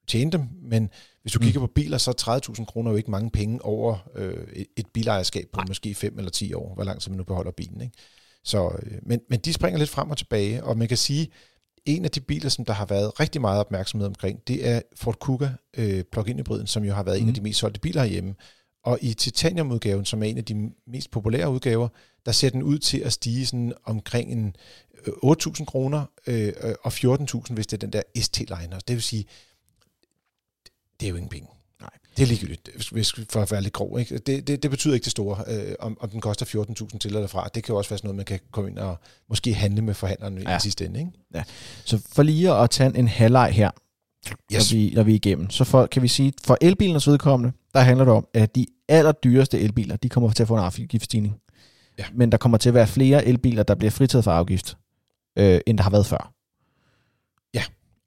tjene 0.06 0.30
dem, 0.30 0.42
men 0.62 0.90
hvis 1.22 1.32
du 1.32 1.38
Mm. 1.38 1.42
mm. 1.42 1.46
kigger 1.46 1.60
på 1.60 1.66
biler, 1.74 1.98
så 1.98 2.10
er 2.10 2.40
30.000 2.58 2.64
kroner 2.64 2.90
jo 2.90 2.96
ikke 2.96 3.10
mange 3.10 3.30
penge 3.30 3.64
over 3.64 4.08
øh, 4.14 4.46
et- 4.76 4.86
bilejerskab 4.94 5.48
på 5.52 5.56
Nej. 5.60 5.64
måske 5.68 5.94
5 5.94 6.18
eller 6.18 6.30
10 6.30 6.52
år, 6.54 6.74
hvor 6.74 6.84
lang 6.84 7.00
tid 7.00 7.10
man 7.10 7.16
nu 7.18 7.24
beholder 7.24 7.50
bilen. 7.50 7.80
Ikke? 7.80 7.94
Så, 8.44 8.68
øh, 8.82 8.98
men, 9.02 9.20
men 9.30 9.40
de 9.40 9.52
springer 9.52 9.78
lidt 9.78 9.90
frem 9.90 10.10
og 10.10 10.16
tilbage, 10.18 10.64
og 10.64 10.78
man 10.78 10.88
kan 10.88 10.96
sige, 10.96 11.28
en 11.84 12.04
af 12.04 12.10
de 12.10 12.20
biler, 12.20 12.48
som 12.48 12.64
der 12.64 12.72
har 12.72 12.86
været 12.86 13.20
rigtig 13.20 13.40
meget 13.40 13.60
opmærksomhed 13.60 14.06
omkring, 14.08 14.40
det 14.48 14.68
er 14.68 14.80
Ford 14.96 15.18
Kuga 15.18 15.48
øh, 15.76 16.04
plug-in 16.12 16.38
hybriden, 16.38 16.66
som 16.66 16.84
jo 16.84 16.92
har 16.94 17.02
været 17.02 17.16
mm. 17.18 17.22
en 17.22 17.28
af 17.28 17.32
Mhm. 17.32 17.34
de 17.34 17.40
mest 17.42 17.58
solgte 17.58 17.80
biler 17.80 18.02
herhjemme. 18.02 18.34
Og 18.84 18.98
i 19.02 19.14
Titanium-udgaven, 19.14 20.04
som 20.04 20.22
er 20.22 20.26
en 20.26 20.38
af 20.38 20.44
de 20.44 20.70
mest 20.86 21.10
populære 21.10 21.50
udgaver, 21.50 21.88
der 22.26 22.32
ser 22.32 22.50
den 22.50 22.62
ud 22.62 22.78
til 22.78 22.98
at 22.98 23.12
stige 23.12 23.46
sådan 23.46 23.72
omkring 23.84 24.32
en 24.32 24.56
øh, 25.06 25.12
8.000 25.24 25.64
kroner 25.64 26.04
øh, 26.26 26.52
øh, 26.62 26.74
og 26.82 26.92
14.000, 26.92 27.54
hvis 27.54 27.66
det 27.66 27.72
er 27.76 27.86
den 27.86 27.92
der 27.92 28.02
ST-liner. 28.20 28.78
Det 28.88 28.94
vil 28.96 29.02
sige, 29.02 29.24
det 31.00 31.06
er 31.06 31.10
jo 31.10 31.16
ingen 31.16 31.28
penge. 31.30 31.48
Nej. 31.80 31.90
Det 32.16 32.22
er 32.22 32.26
ligegyldigt, 32.26 32.68
hvis- 32.92 33.14
for 33.30 33.42
at 33.42 33.50
være 33.52 33.62
lidt 33.62 33.72
grov. 33.72 33.98
Ikke? 34.00 34.18
Det, 34.18 34.46
det, 34.46 34.62
det 34.62 34.70
betyder 34.70 34.94
ikke 34.94 35.04
det 35.04 35.10
store, 35.10 35.44
øh, 35.48 35.74
om, 35.80 35.96
om 36.00 36.08
den 36.10 36.20
koster 36.20 36.46
14.000 36.92 36.98
til 36.98 37.14
eller 37.14 37.26
fra. 37.26 37.48
Det 37.54 37.64
kan 37.64 37.72
jo 37.72 37.78
også 37.78 37.90
være 37.90 37.98
sådan 37.98 38.08
noget, 38.08 38.16
man 38.16 38.24
kan 38.24 38.40
komme 38.52 38.70
ind 38.70 38.78
og 38.78 38.96
måske 39.28 39.54
handle 39.54 39.82
med 39.82 39.94
forhandleren 39.94 40.38
ja. 40.38 40.50
Ja. 40.50 40.56
i 40.56 40.60
sidste 40.60 40.84
ende. 40.84 41.00
Ikke? 41.00 41.44
Så 41.84 42.02
for 42.12 42.22
lige 42.22 42.52
at 42.52 42.70
tage 42.70 42.98
en 42.98 43.08
halvleg 43.08 43.50
her, 43.52 43.70
Yes. 44.54 44.72
når, 44.72 44.78
vi, 44.78 44.92
når 44.94 45.02
vi 45.02 45.10
er 45.12 45.14
igennem, 45.16 45.50
så 45.50 45.64
for, 45.64 45.86
kan 45.86 46.02
vi 46.02 46.08
sige, 46.08 46.32
for 46.44 46.58
elbilernes 46.60 47.08
vedkommende, 47.08 47.52
der 47.74 47.80
handler 47.80 48.04
det 48.04 48.14
om, 48.14 48.26
at 48.34 48.54
de 48.54 48.66
allerdyreste 48.88 49.60
elbiler, 49.60 49.96
de 49.96 50.08
kommer 50.08 50.30
til 50.32 50.42
at 50.42 50.48
få 50.48 50.54
en 50.54 50.60
afgiftsstigning. 50.64 51.34
Ja. 51.98 52.04
Men 52.14 52.32
der 52.32 52.38
kommer 52.38 52.58
til 52.58 52.68
at 52.68 52.74
være 52.74 52.86
flere 52.86 53.24
elbiler, 53.24 53.62
der 53.62 53.74
bliver 53.74 53.90
fritaget 53.90 54.24
for 54.24 54.30
afgift, 54.32 54.76
øh, 55.38 55.60
end 55.66 55.78
der 55.78 55.84
har 55.84 55.90
været 55.90 56.06
før. 56.06 56.32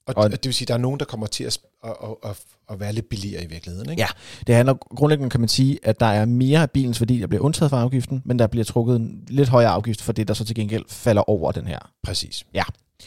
Og, 0.07 0.13
Og- 0.15 0.31
det 0.31 0.45
vil 0.45 0.53
sige, 0.53 0.65
at 0.65 0.67
der 0.67 0.73
er 0.73 0.77
nogen, 0.77 0.99
der 0.99 1.05
kommer 1.05 1.27
til 1.27 1.43
at, 1.43 1.59
at, 1.83 1.91
at, 2.23 2.37
at, 2.69 2.79
være 2.79 2.93
lidt 2.93 3.09
billigere 3.09 3.43
i 3.43 3.47
virkeligheden. 3.47 3.89
Ikke? 3.89 4.01
Ja. 4.01 4.07
Det 4.47 4.55
handler 4.55 4.73
grundlæggende, 4.73 5.29
kan 5.29 5.39
man 5.39 5.49
sige, 5.49 5.79
at 5.83 5.99
der 5.99 6.05
er 6.05 6.25
mere 6.25 6.61
af 6.61 6.71
bilens 6.71 7.01
værdi, 7.01 7.19
der 7.19 7.27
bliver 7.27 7.43
undtaget 7.43 7.69
fra 7.69 7.81
afgiften, 7.81 8.21
men 8.25 8.39
der 8.39 8.47
bliver 8.47 8.63
trukket 8.63 8.95
en 8.95 9.23
lidt 9.27 9.49
højere 9.49 9.69
afgift 9.69 10.01
for 10.01 10.13
det, 10.13 10.27
der 10.27 10.33
så 10.33 10.45
til 10.45 10.55
gengæld 10.55 10.83
falder 10.87 11.29
over 11.29 11.51
den 11.51 11.67
her. 11.67 11.79
Præcis. 12.03 12.45
Ja. 12.53 12.63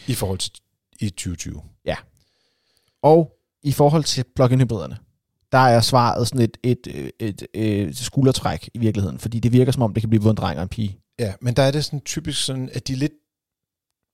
I 0.07 0.13
forhold 0.13 0.39
til 0.39 0.51
i 0.99 1.09
2020. 1.09 1.61
Og 3.03 3.31
i 3.63 3.71
forhold 3.71 4.03
til 4.03 4.23
plug-in 4.35 4.59
hybriderne, 4.61 4.97
der 5.51 5.57
er 5.57 5.81
svaret 5.81 6.27
sådan 6.27 6.41
et, 6.41 6.57
et, 6.63 7.11
et, 7.19 7.45
et, 7.53 7.87
et 7.87 7.97
skuldertræk 7.97 8.69
i 8.73 8.77
virkeligheden, 8.77 9.19
fordi 9.19 9.39
det 9.39 9.51
virker 9.51 9.71
som 9.71 9.81
om, 9.81 9.93
det 9.93 10.01
kan 10.03 10.09
blive 10.09 10.21
både 10.21 10.31
en 10.31 10.37
dreng 10.37 10.57
og 10.57 10.63
en 10.63 10.69
pige. 10.69 10.97
Ja, 11.19 11.33
men 11.41 11.53
der 11.53 11.63
er 11.63 11.71
det 11.71 11.85
sådan 11.85 12.01
typisk 12.01 12.45
sådan, 12.45 12.69
at 12.73 12.87
de 12.87 12.93
er 12.93 12.97
lidt 12.97 13.11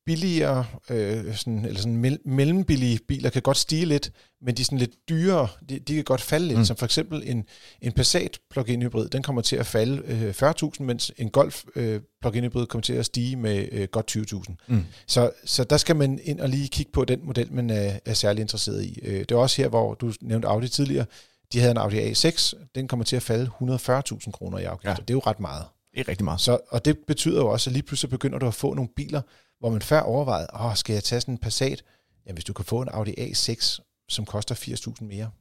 billigere, 0.08 0.66
øh, 0.90 1.36
sådan, 1.36 1.66
eller 1.66 1.80
sådan 1.80 2.06
mell- 2.06 2.30
mellembillige 2.30 3.00
biler 3.08 3.30
kan 3.30 3.42
godt 3.42 3.58
stige 3.58 3.86
lidt, 3.86 4.12
men 4.42 4.58
de 4.58 4.64
sådan 4.64 4.78
lidt 4.78 5.10
dyrere, 5.10 5.48
de, 5.70 5.80
de 5.80 5.96
kan 5.96 6.04
godt 6.04 6.22
falde 6.22 6.48
lidt, 6.48 6.60
mm. 6.60 6.66
som 6.66 6.78
for 6.78 6.86
eksempel 6.86 7.24
en, 7.26 7.44
en 7.82 7.92
Passat 7.92 8.40
plug-in 8.50 8.82
hybrid, 8.82 9.10
den 9.10 9.24
kommer 9.24 9.42
til 9.42 9.56
at 9.56 9.66
falde 9.66 10.02
øh, 10.06 10.50
40.000, 10.52 10.84
mens 10.84 11.12
en 11.18 11.30
Golf 11.30 11.64
øh, 11.76 12.02
plug-in 12.22 12.44
hybrid 12.44 12.66
kommer 12.66 12.84
til 12.84 12.94
at 12.94 13.06
stige 13.06 13.36
med 13.36 13.68
øh, 13.72 13.88
godt 13.92 14.18
20.000. 14.18 14.56
Mm. 14.68 14.84
Så, 15.08 15.32
så 15.46 15.64
der 15.64 15.78
skal 15.78 15.96
man 15.96 16.20
ind 16.24 16.40
og 16.40 16.50
lige 16.50 16.68
kigge 16.68 16.92
på 16.92 17.06
den 17.06 17.20
model, 17.24 17.54
man 17.54 17.70
er, 17.70 18.00
er 18.06 18.14
særlig 18.14 18.42
interesseret 18.42 18.84
i. 18.84 19.00
Øh, 19.04 19.20
det 19.20 19.32
er 19.32 19.36
også 19.36 19.62
her, 19.62 19.70
hvor 19.70 19.94
du 19.94 20.14
nævnte 20.22 20.48
Audi 20.48 20.68
tidligere, 20.68 21.06
de 21.54 21.60
havde 21.60 21.72
en 21.72 21.78
Audi 21.78 22.12
A6, 22.12 22.54
den 22.76 22.88
kommer 22.88 23.04
til 23.04 23.16
at 23.16 23.24
falde 23.24 23.50
140.000 23.62 24.32
kroner 24.32 24.58
i 24.58 24.64
afgift, 24.64 24.86
ja. 24.86 25.02
det 25.02 25.10
er 25.10 25.14
jo 25.14 25.22
ret 25.26 25.40
meget. 25.40 25.66
Det 25.94 26.00
er 26.00 26.08
rigtig 26.08 26.26
meget. 26.26 26.42
Så, 26.42 26.60
og 26.70 26.86
det 26.86 26.98
betyder 27.08 27.38
jo 27.42 27.48
også, 27.48 27.70
at 27.70 27.74
lige 27.74 27.84
pludselig 27.84 28.10
begynder 28.10 28.40
du 28.40 28.48
at 28.48 28.54
få 28.54 28.74
nogle 28.74 28.90
biler, 28.96 29.22
hvor 29.60 29.70
man 29.70 29.82
før 29.82 30.00
overvejede, 30.00 30.48
åh, 30.54 30.76
skal 30.76 30.94
jeg 30.94 31.04
tage 31.04 31.22
sådan 31.22 31.34
en 31.34 31.38
Passat? 31.38 31.84
Jamen, 32.26 32.36
hvis 32.36 32.46
du 32.46 32.54
kan 32.54 32.66
få 32.66 32.82
en 32.82 32.90
Audi 32.90 33.12
A6, 33.12 33.80
som 34.10 34.26
koster 34.26 34.56
80.000 34.56 35.04
mere, 35.04 35.32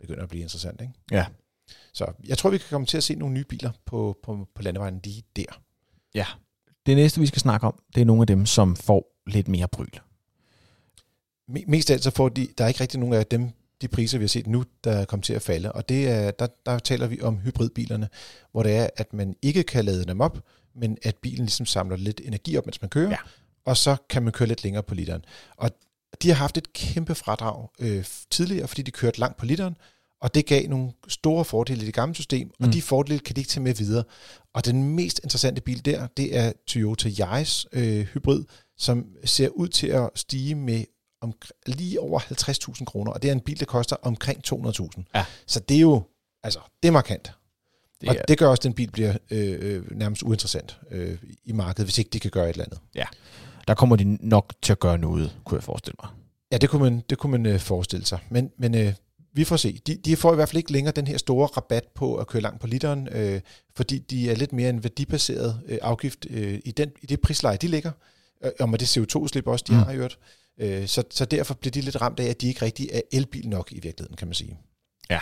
begynder 0.00 0.22
at 0.22 0.28
blive 0.28 0.42
interessant, 0.42 0.80
ikke? 0.80 0.92
Ja. 1.10 1.26
Så 1.92 2.12
jeg 2.24 2.38
tror, 2.38 2.50
vi 2.50 2.58
kan 2.58 2.66
komme 2.70 2.86
til 2.86 2.96
at 2.96 3.04
se 3.04 3.14
nogle 3.14 3.34
nye 3.34 3.44
biler 3.44 3.70
på, 3.84 4.18
på, 4.22 4.48
på 4.54 4.62
landevejen 4.62 5.00
lige 5.04 5.22
der. 5.36 5.60
Ja. 6.14 6.26
Det 6.86 6.96
næste, 6.96 7.20
vi 7.20 7.26
skal 7.26 7.40
snakke 7.40 7.66
om, 7.66 7.82
det 7.94 8.00
er 8.00 8.04
nogle 8.04 8.22
af 8.22 8.26
dem, 8.26 8.46
som 8.46 8.76
får 8.76 9.20
lidt 9.26 9.48
mere 9.48 9.68
bryl. 9.68 10.00
Mest 11.48 11.90
af 11.90 11.94
alt 11.94 12.04
så 12.04 12.10
får 12.10 12.28
de, 12.28 12.48
der 12.58 12.64
er 12.64 12.68
ikke 12.68 12.80
rigtig 12.80 13.00
nogen 13.00 13.14
af 13.14 13.26
dem, 13.26 13.50
de 13.80 13.88
priser, 13.88 14.18
vi 14.18 14.24
har 14.24 14.28
set 14.28 14.46
nu, 14.46 14.64
der 14.84 14.92
er 14.92 15.04
kommet 15.04 15.24
til 15.24 15.32
at 15.32 15.42
falde. 15.42 15.72
Og 15.72 15.88
det 15.88 16.08
er, 16.08 16.30
der, 16.30 16.46
der 16.66 16.78
taler 16.78 17.06
vi 17.06 17.20
om 17.20 17.38
hybridbilerne, 17.38 18.08
hvor 18.52 18.62
det 18.62 18.76
er, 18.76 18.88
at 18.96 19.12
man 19.12 19.36
ikke 19.42 19.62
kan 19.62 19.84
lade 19.84 20.04
dem 20.04 20.20
op, 20.20 20.38
men 20.76 20.98
at 21.02 21.16
bilen 21.16 21.44
ligesom 21.44 21.66
samler 21.66 21.96
lidt 21.96 22.20
energi 22.24 22.56
op, 22.56 22.66
mens 22.66 22.82
man 22.82 22.88
kører, 22.88 23.10
ja. 23.10 23.16
og 23.64 23.76
så 23.76 23.96
kan 24.10 24.22
man 24.22 24.32
køre 24.32 24.48
lidt 24.48 24.64
længere 24.64 24.82
på 24.82 24.94
literen. 24.94 25.24
Og 25.56 25.70
de 26.22 26.28
har 26.28 26.36
haft 26.36 26.58
et 26.58 26.72
kæmpe 26.72 27.14
fradrag 27.14 27.68
øh, 27.78 28.04
tidligere, 28.30 28.68
fordi 28.68 28.82
de 28.82 28.90
kørte 28.90 29.20
langt 29.20 29.36
på 29.36 29.46
literen, 29.46 29.76
og 30.20 30.34
det 30.34 30.46
gav 30.46 30.68
nogle 30.68 30.92
store 31.08 31.44
fordele 31.44 31.82
i 31.82 31.86
det 31.86 31.94
gamle 31.94 32.14
system, 32.14 32.50
og 32.60 32.66
mm. 32.66 32.72
de 32.72 32.82
fordele 32.82 33.18
kan 33.18 33.36
de 33.36 33.40
ikke 33.40 33.48
tage 33.48 33.62
med 33.62 33.74
videre. 33.74 34.04
Og 34.54 34.64
den 34.64 34.88
mest 34.96 35.20
interessante 35.24 35.60
bil 35.60 35.84
der, 35.84 36.06
det 36.06 36.36
er 36.36 36.52
Toyota 36.66 37.08
Yaris 37.20 37.66
øh, 37.72 38.06
hybrid, 38.06 38.44
som 38.76 39.06
ser 39.24 39.48
ud 39.48 39.68
til 39.68 39.86
at 39.86 40.10
stige 40.14 40.54
med 40.54 40.84
om, 41.20 41.32
lige 41.66 42.00
over 42.00 42.20
50.000 42.78 42.84
kroner, 42.84 43.12
og 43.12 43.22
det 43.22 43.28
er 43.28 43.32
en 43.32 43.40
bil, 43.40 43.60
der 43.60 43.66
koster 43.66 43.96
omkring 44.02 44.40
200.000. 44.46 45.02
Ja. 45.14 45.24
Så 45.46 45.60
det 45.60 45.76
er 45.76 45.80
jo, 45.80 46.02
altså, 46.42 46.60
det 46.82 46.88
er 46.88 46.92
markant. 46.92 47.32
Det 48.00 48.08
og 48.08 48.16
det 48.28 48.38
gør 48.38 48.48
også, 48.48 48.60
at 48.60 48.64
den 48.64 48.72
bil 48.72 48.90
bliver 48.90 49.16
øh, 49.30 49.58
øh, 49.60 49.98
nærmest 49.98 50.22
uinteressant 50.22 50.78
øh, 50.90 51.18
i 51.44 51.52
markedet, 51.52 51.86
hvis 51.86 51.98
ikke 51.98 52.10
de 52.10 52.20
kan 52.20 52.30
gøre 52.30 52.44
et 52.44 52.50
eller 52.50 52.64
andet. 52.64 52.78
Ja, 52.94 53.04
der 53.68 53.74
kommer 53.74 53.96
de 53.96 54.18
nok 54.20 54.54
til 54.62 54.72
at 54.72 54.80
gøre 54.80 54.98
noget, 54.98 55.36
kunne 55.44 55.56
jeg 55.56 55.64
forestille 55.64 55.96
mig. 56.02 56.10
Ja, 56.52 56.58
det 56.58 56.70
kunne 56.70 56.82
man, 56.82 57.02
det 57.10 57.18
kunne 57.18 57.30
man 57.30 57.46
øh, 57.46 57.60
forestille 57.60 58.06
sig. 58.06 58.18
Men, 58.30 58.50
men 58.58 58.74
øh, 58.74 58.94
vi 59.32 59.44
får 59.44 59.56
se. 59.56 59.80
De, 59.86 59.96
de 59.96 60.16
får 60.16 60.32
i 60.32 60.34
hvert 60.34 60.48
fald 60.48 60.56
ikke 60.56 60.72
længere 60.72 60.92
den 60.92 61.06
her 61.06 61.18
store 61.18 61.46
rabat 61.46 61.84
på 61.94 62.16
at 62.16 62.26
køre 62.26 62.42
langt 62.42 62.60
på 62.60 62.66
literen, 62.66 63.08
øh, 63.12 63.40
fordi 63.76 63.98
de 63.98 64.30
er 64.30 64.34
lidt 64.34 64.52
mere 64.52 64.70
en 64.70 64.82
værdibaseret 64.82 65.60
øh, 65.66 65.78
afgift 65.82 66.26
øh, 66.30 66.60
i, 66.64 66.70
den, 66.70 66.90
i 67.02 67.06
det 67.06 67.20
prisleje, 67.20 67.56
de 67.56 67.68
ligger. 67.68 67.90
Øh, 68.44 68.50
og 68.60 68.68
med 68.68 68.78
det 68.78 68.98
CO2-slip 68.98 69.46
også, 69.46 69.64
de 69.68 69.72
mm. 69.72 69.78
har 69.78 69.94
gjort. 69.94 70.18
Øh, 70.60 70.86
så, 70.86 71.02
så 71.10 71.24
derfor 71.24 71.54
bliver 71.54 71.70
de 71.70 71.80
lidt 71.80 72.00
ramt 72.00 72.20
af, 72.20 72.24
at 72.24 72.40
de 72.40 72.48
ikke 72.48 72.62
rigtig 72.62 72.88
er 72.92 73.00
elbil 73.12 73.48
nok 73.48 73.72
i 73.72 73.80
virkeligheden, 73.80 74.16
kan 74.16 74.28
man 74.28 74.34
sige. 74.34 74.58
Ja, 75.10 75.20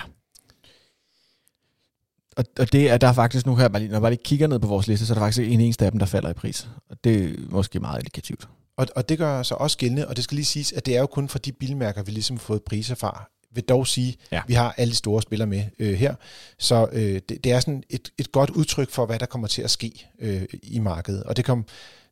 og, 2.37 2.45
og 2.59 2.73
det 2.73 2.91
er 2.91 2.99
der 2.99 3.13
faktisk 3.13 3.47
nu 3.47 3.57
her, 3.57 3.69
når 3.69 3.79
jeg 3.79 4.01
bare 4.01 4.11
lige 4.11 4.23
kigger 4.25 4.47
ned 4.47 4.59
på 4.59 4.69
vores 4.69 4.87
liste, 4.87 5.07
så 5.07 5.13
er 5.13 5.15
der 5.15 5.23
faktisk 5.23 5.49
en 5.51 5.61
eneste 5.61 5.85
af 5.85 5.91
dem, 5.91 5.99
der 5.99 6.07
falder 6.07 6.31
i 6.31 6.33
pris. 6.33 6.69
Og 6.91 6.97
det 7.05 7.25
er 7.25 7.35
måske 7.51 7.81
meget 7.81 7.99
indikativt. 7.99 8.49
Og, 8.77 8.87
og 8.97 9.09
det 9.09 9.19
gør 9.19 9.43
så 9.43 9.55
også 9.55 9.79
gældende, 9.79 10.09
og 10.09 10.17
det 10.17 10.25
skal 10.25 10.35
lige 10.35 10.45
siges, 10.45 10.73
at 10.73 10.87
det 10.87 10.97
er 10.97 11.01
jo 11.01 11.07
kun 11.07 11.29
for 11.29 11.39
de 11.39 11.53
bilmærker, 11.53 12.03
vi 12.03 12.11
ligesom 12.11 12.37
har 12.37 12.43
fået 12.43 12.63
priser 12.63 12.95
fra. 12.95 13.31
vil 13.55 13.65
dog 13.65 13.87
sige, 13.87 14.17
ja. 14.33 14.37
at 14.37 14.43
vi 14.47 14.55
har 14.55 14.75
alle 14.77 14.91
de 14.91 14.97
store 14.97 15.23
spillere 15.23 15.49
med 15.49 15.65
øh, 15.79 15.95
her. 15.95 16.15
Så 16.59 16.89
øh, 16.93 17.21
det, 17.29 17.45
det 17.45 17.53
er 17.53 17.61
sådan 17.61 17.83
et, 17.91 18.11
et 18.19 18.33
godt 18.33 18.51
udtryk 18.51 18.91
for, 18.91 19.07
hvad 19.07 19.19
der 19.19 19.27
kommer 19.27 19.49
til 19.49 19.63
at 19.63 19.71
ske 19.71 20.07
øh, 20.19 20.43
i 20.63 20.79
markedet. 20.79 21.23
Og 21.23 21.37
det 21.37 21.45
kommer, 21.45 21.65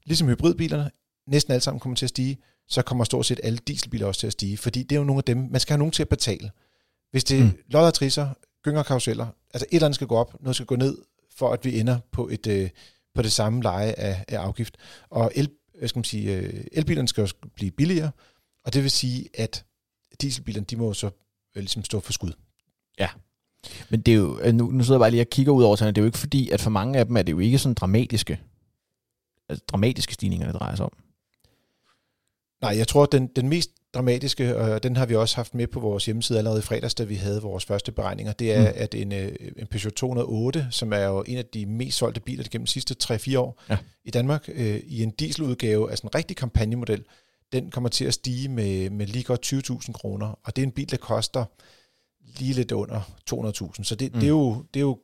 ligesom 0.07 0.29
hybridbilerne, 0.29 0.91
næsten 1.29 1.53
alle 1.53 1.63
sammen 1.63 1.81
kommer 1.81 1.97
til 1.97 2.07
at 2.07 2.11
stige, 2.11 2.39
så 2.69 2.83
kommer 2.83 3.05
stort 3.05 3.27
set 3.27 3.41
alle 3.43 3.59
dieselbiler 3.59 4.07
også 4.07 4.21
til 4.21 4.27
at 4.27 4.33
stige, 4.33 4.57
fordi 4.57 4.83
det 4.83 4.93
er 4.93 5.01
jo 5.01 5.05
nogle 5.05 5.21
af 5.21 5.25
dem, 5.25 5.49
man 5.51 5.61
skal 5.61 5.73
have 5.73 5.79
nogen 5.79 5.93
til 5.93 6.03
at 6.03 6.09
betale. 6.09 6.51
Hvis 7.11 7.25
det 7.25 7.43
mm. 7.43 7.53
lodder 7.69 7.91
trisser, 7.91 8.29
gyngerkaruseller. 8.63 9.27
altså 9.55 9.67
et 9.71 9.75
eller 9.75 9.87
andet 9.87 9.95
skal 9.95 10.07
gå 10.07 10.17
op, 10.17 10.43
noget 10.43 10.57
skal 10.57 10.67
gå 10.67 10.77
ned, 10.77 10.99
for 11.37 11.53
at 11.53 11.65
vi 11.65 11.81
ender 11.81 11.99
på, 12.13 12.29
et, 12.29 12.47
øh, 12.47 12.71
på 13.15 13.23
det 13.23 13.33
samme 13.33 13.63
leje 13.63 13.93
af, 13.93 14.25
af 14.29 14.39
afgift. 14.39 14.77
Og 15.11 15.33
el, 15.35 15.51
skal 15.87 15.99
man 15.99 16.05
sige, 16.05 16.37
øh, 16.37 16.65
elbilerne 16.73 17.09
skal 17.09 17.23
også 17.23 17.35
blive 17.55 17.71
billigere, 17.71 18.11
og 18.65 18.75
det 18.75 18.83
vil 18.83 18.91
sige, 18.91 19.29
at 19.35 19.65
dieselbilerne, 20.21 20.67
de 20.67 20.77
må 20.77 20.93
så 20.95 21.07
øh, 21.57 21.61
ligesom 21.61 21.85
stå 21.85 22.01
for 22.01 22.13
skud. 22.13 22.33
Ja, 22.99 23.09
men 23.91 24.01
det 24.01 24.15
er 24.15 24.19
jo, 24.19 24.41
øh, 24.41 24.55
nu, 24.55 24.71
nu 24.71 24.85
sidder 24.85 24.95
jeg 24.95 25.01
bare 25.01 25.11
lige 25.11 25.23
og 25.23 25.31
kigger 25.31 25.53
ud 25.53 25.63
over 25.63 25.77
tallene, 25.77 25.95
det 25.95 26.01
er 26.01 26.03
jo 26.03 26.07
ikke 26.07 26.19
fordi, 26.19 26.51
at 26.51 26.61
for 26.61 26.71
mange 26.71 26.99
af 26.99 27.07
dem 27.07 27.17
er 27.17 27.23
det 27.23 27.33
jo 27.33 27.39
ikke 27.39 27.59
sådan 27.59 27.75
dramatiske, 27.75 28.41
altså 29.49 29.65
dramatiske 29.69 30.15
stigninger, 30.15 30.47
det 30.47 30.55
drejer 30.55 30.75
sig 30.75 30.87
om. 30.87 30.93
Nej, 32.63 32.77
jeg 32.77 32.89
tror, 32.89 33.07
den, 33.07 33.27
den 33.27 33.49
mest 33.49 33.71
dramatiske, 33.95 34.57
og 34.57 34.83
den 34.83 34.97
har 34.97 35.07
vi 35.07 35.15
også 35.15 35.37
haft 35.37 35.55
med 35.55 35.67
på 35.67 35.81
vores 35.81 36.07
hjemmeside 36.07 36.39
allerede 36.39 36.59
i 36.59 36.63
fredags, 36.63 36.95
da 36.95 37.05
vi 37.05 37.15
havde 37.15 37.43
vores 37.43 37.65
første 37.65 37.93
beregninger, 37.93 38.33
det 38.33 38.53
er, 38.53 38.61
mm. 38.61 38.77
at 38.77 38.95
en, 38.95 39.13
øh, 39.13 39.33
en 39.57 39.67
Peugeot 39.67 39.93
208, 39.93 40.67
som 40.71 40.93
er 40.93 41.05
jo 41.05 41.25
en 41.27 41.39
af 41.39 41.45
de 41.45 41.67
mest 41.67 41.99
solgte 41.99 42.21
biler 42.21 42.45
gennem 42.51 42.67
de 42.67 42.73
sidste 42.73 42.97
3-4 43.03 43.39
år 43.39 43.63
ja. 43.69 43.77
i 44.05 44.11
Danmark, 44.11 44.49
øh, 44.49 44.81
i 44.87 45.03
en 45.03 45.11
dieseludgave, 45.11 45.91
altså 45.91 46.07
en 46.07 46.15
rigtig 46.15 46.37
kampagnemodel, 46.37 47.05
den 47.53 47.71
kommer 47.71 47.89
til 47.89 48.05
at 48.05 48.15
stige 48.15 48.49
med, 48.49 48.91
med 48.91 49.07
lige 49.07 49.25
godt 49.25 49.53
20.000 49.53 49.93
kroner, 49.93 50.39
og 50.45 50.57
det 50.57 50.63
er 50.63 50.67
en 50.67 50.73
bil, 50.73 50.91
der 50.91 50.97
koster 50.97 51.45
lige 52.39 52.53
lidt 52.53 52.73
under 52.73 53.01
200.000, 53.33 53.85
så 53.85 53.95
det, 53.95 54.15
mm. 54.15 54.21
det, 54.21 54.27
er 54.27 54.31
jo, 54.31 54.65
det 54.75 54.81
er 54.81 54.85
jo 54.85 54.99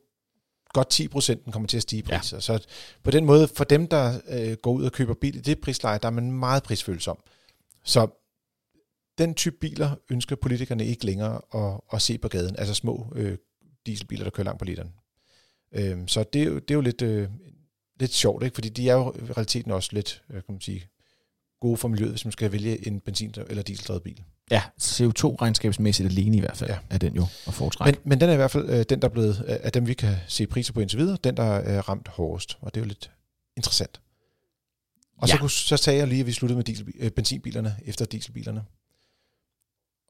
godt 0.73 0.89
10 0.89 1.07
procent, 1.07 1.45
den 1.45 1.51
kommer 1.51 1.67
til 1.67 1.77
at 1.77 1.83
stige 1.83 1.99
i 1.99 2.01
priser. 2.01 2.37
Ja. 2.37 2.41
Så 2.41 2.65
på 3.03 3.11
den 3.11 3.25
måde, 3.25 3.47
for 3.47 3.63
dem, 3.63 3.87
der 3.87 4.19
øh, 4.29 4.53
går 4.53 4.71
ud 4.71 4.83
og 4.83 4.91
køber 4.91 5.13
bil 5.13 5.35
i 5.35 5.39
det 5.39 5.59
prisleje, 5.59 5.99
der 6.01 6.07
er 6.07 6.11
man 6.11 6.31
meget 6.31 6.63
prisfølsom. 6.63 7.17
Så 7.87 8.07
den 9.17 9.33
type 9.33 9.57
biler 9.61 9.95
ønsker 10.09 10.35
politikerne 10.35 10.85
ikke 10.85 11.05
længere 11.05 11.41
at, 11.55 11.81
at 11.93 12.01
se 12.01 12.17
på 12.17 12.27
gaden, 12.27 12.55
altså 12.55 12.73
små 12.73 13.13
øh, 13.15 13.37
dieselbiler, 13.85 14.23
der 14.23 14.31
kører 14.31 14.45
langt 14.45 14.59
på 14.59 14.65
literen. 14.65 14.93
Øh, 15.71 15.97
så 16.07 16.23
det, 16.33 16.41
er 16.41 16.45
jo, 16.45 16.55
det 16.55 16.71
er 16.71 16.75
jo 16.75 16.81
lidt, 16.81 17.01
øh, 17.01 17.29
lidt 17.99 18.13
sjovt, 18.13 18.43
ikke? 18.43 18.53
fordi 18.53 18.69
de 18.69 18.89
er 18.89 18.93
jo 18.93 19.13
i 19.13 19.31
realiteten 19.31 19.71
også 19.71 19.89
lidt, 19.91 20.23
øh, 20.29 20.35
kan 20.35 20.53
man 20.53 20.61
sige, 20.61 20.87
gode 21.61 21.77
for 21.77 21.87
miljøet, 21.87 22.11
hvis 22.11 22.25
man 22.25 22.31
skal 22.31 22.51
vælge 22.51 22.87
en 22.87 23.01
benzin- 23.09 23.33
eller 23.49 23.63
dieseldrevet 23.63 24.03
bil. 24.03 24.23
Ja, 24.51 24.61
CO2-regnskabsmæssigt 24.81 26.09
alene 26.09 26.37
i 26.37 26.39
hvert 26.39 26.57
fald 26.57 26.69
ja. 26.69 26.77
er 26.89 26.97
den 26.97 27.15
jo 27.15 27.25
at 27.47 27.53
foretrække. 27.53 27.99
Men, 28.03 28.09
men 28.09 28.21
den 28.21 28.29
er 28.29 28.33
i 28.33 28.35
hvert 28.35 28.51
fald 28.51 28.69
øh, 28.69 28.85
den, 28.89 29.01
der 29.01 29.07
er 29.07 29.11
blevet, 29.11 29.45
øh, 29.47 29.55
af 29.63 29.71
dem 29.71 29.87
vi 29.87 29.93
kan 29.93 30.15
se 30.27 30.47
priser 30.47 30.73
på 30.73 30.79
indtil 30.79 30.99
videre, 30.99 31.17
den 31.23 31.37
der 31.37 31.43
er 31.43 31.89
ramt 31.89 32.07
hårdest, 32.07 32.57
og 32.61 32.75
det 32.75 32.81
er 32.81 32.85
jo 32.85 32.87
lidt 32.87 33.11
interessant. 33.57 34.01
Og 35.17 35.27
ja. 35.27 35.37
så, 35.37 35.47
så 35.47 35.77
sagde 35.77 35.99
jeg 35.99 36.07
lige, 36.07 36.19
at 36.19 36.25
vi 36.25 36.31
sluttede 36.31 36.57
med 36.57 36.63
diesel, 36.63 36.93
øh, 36.99 37.11
benzinbilerne 37.11 37.75
efter 37.85 38.05
dieselbilerne. 38.05 38.63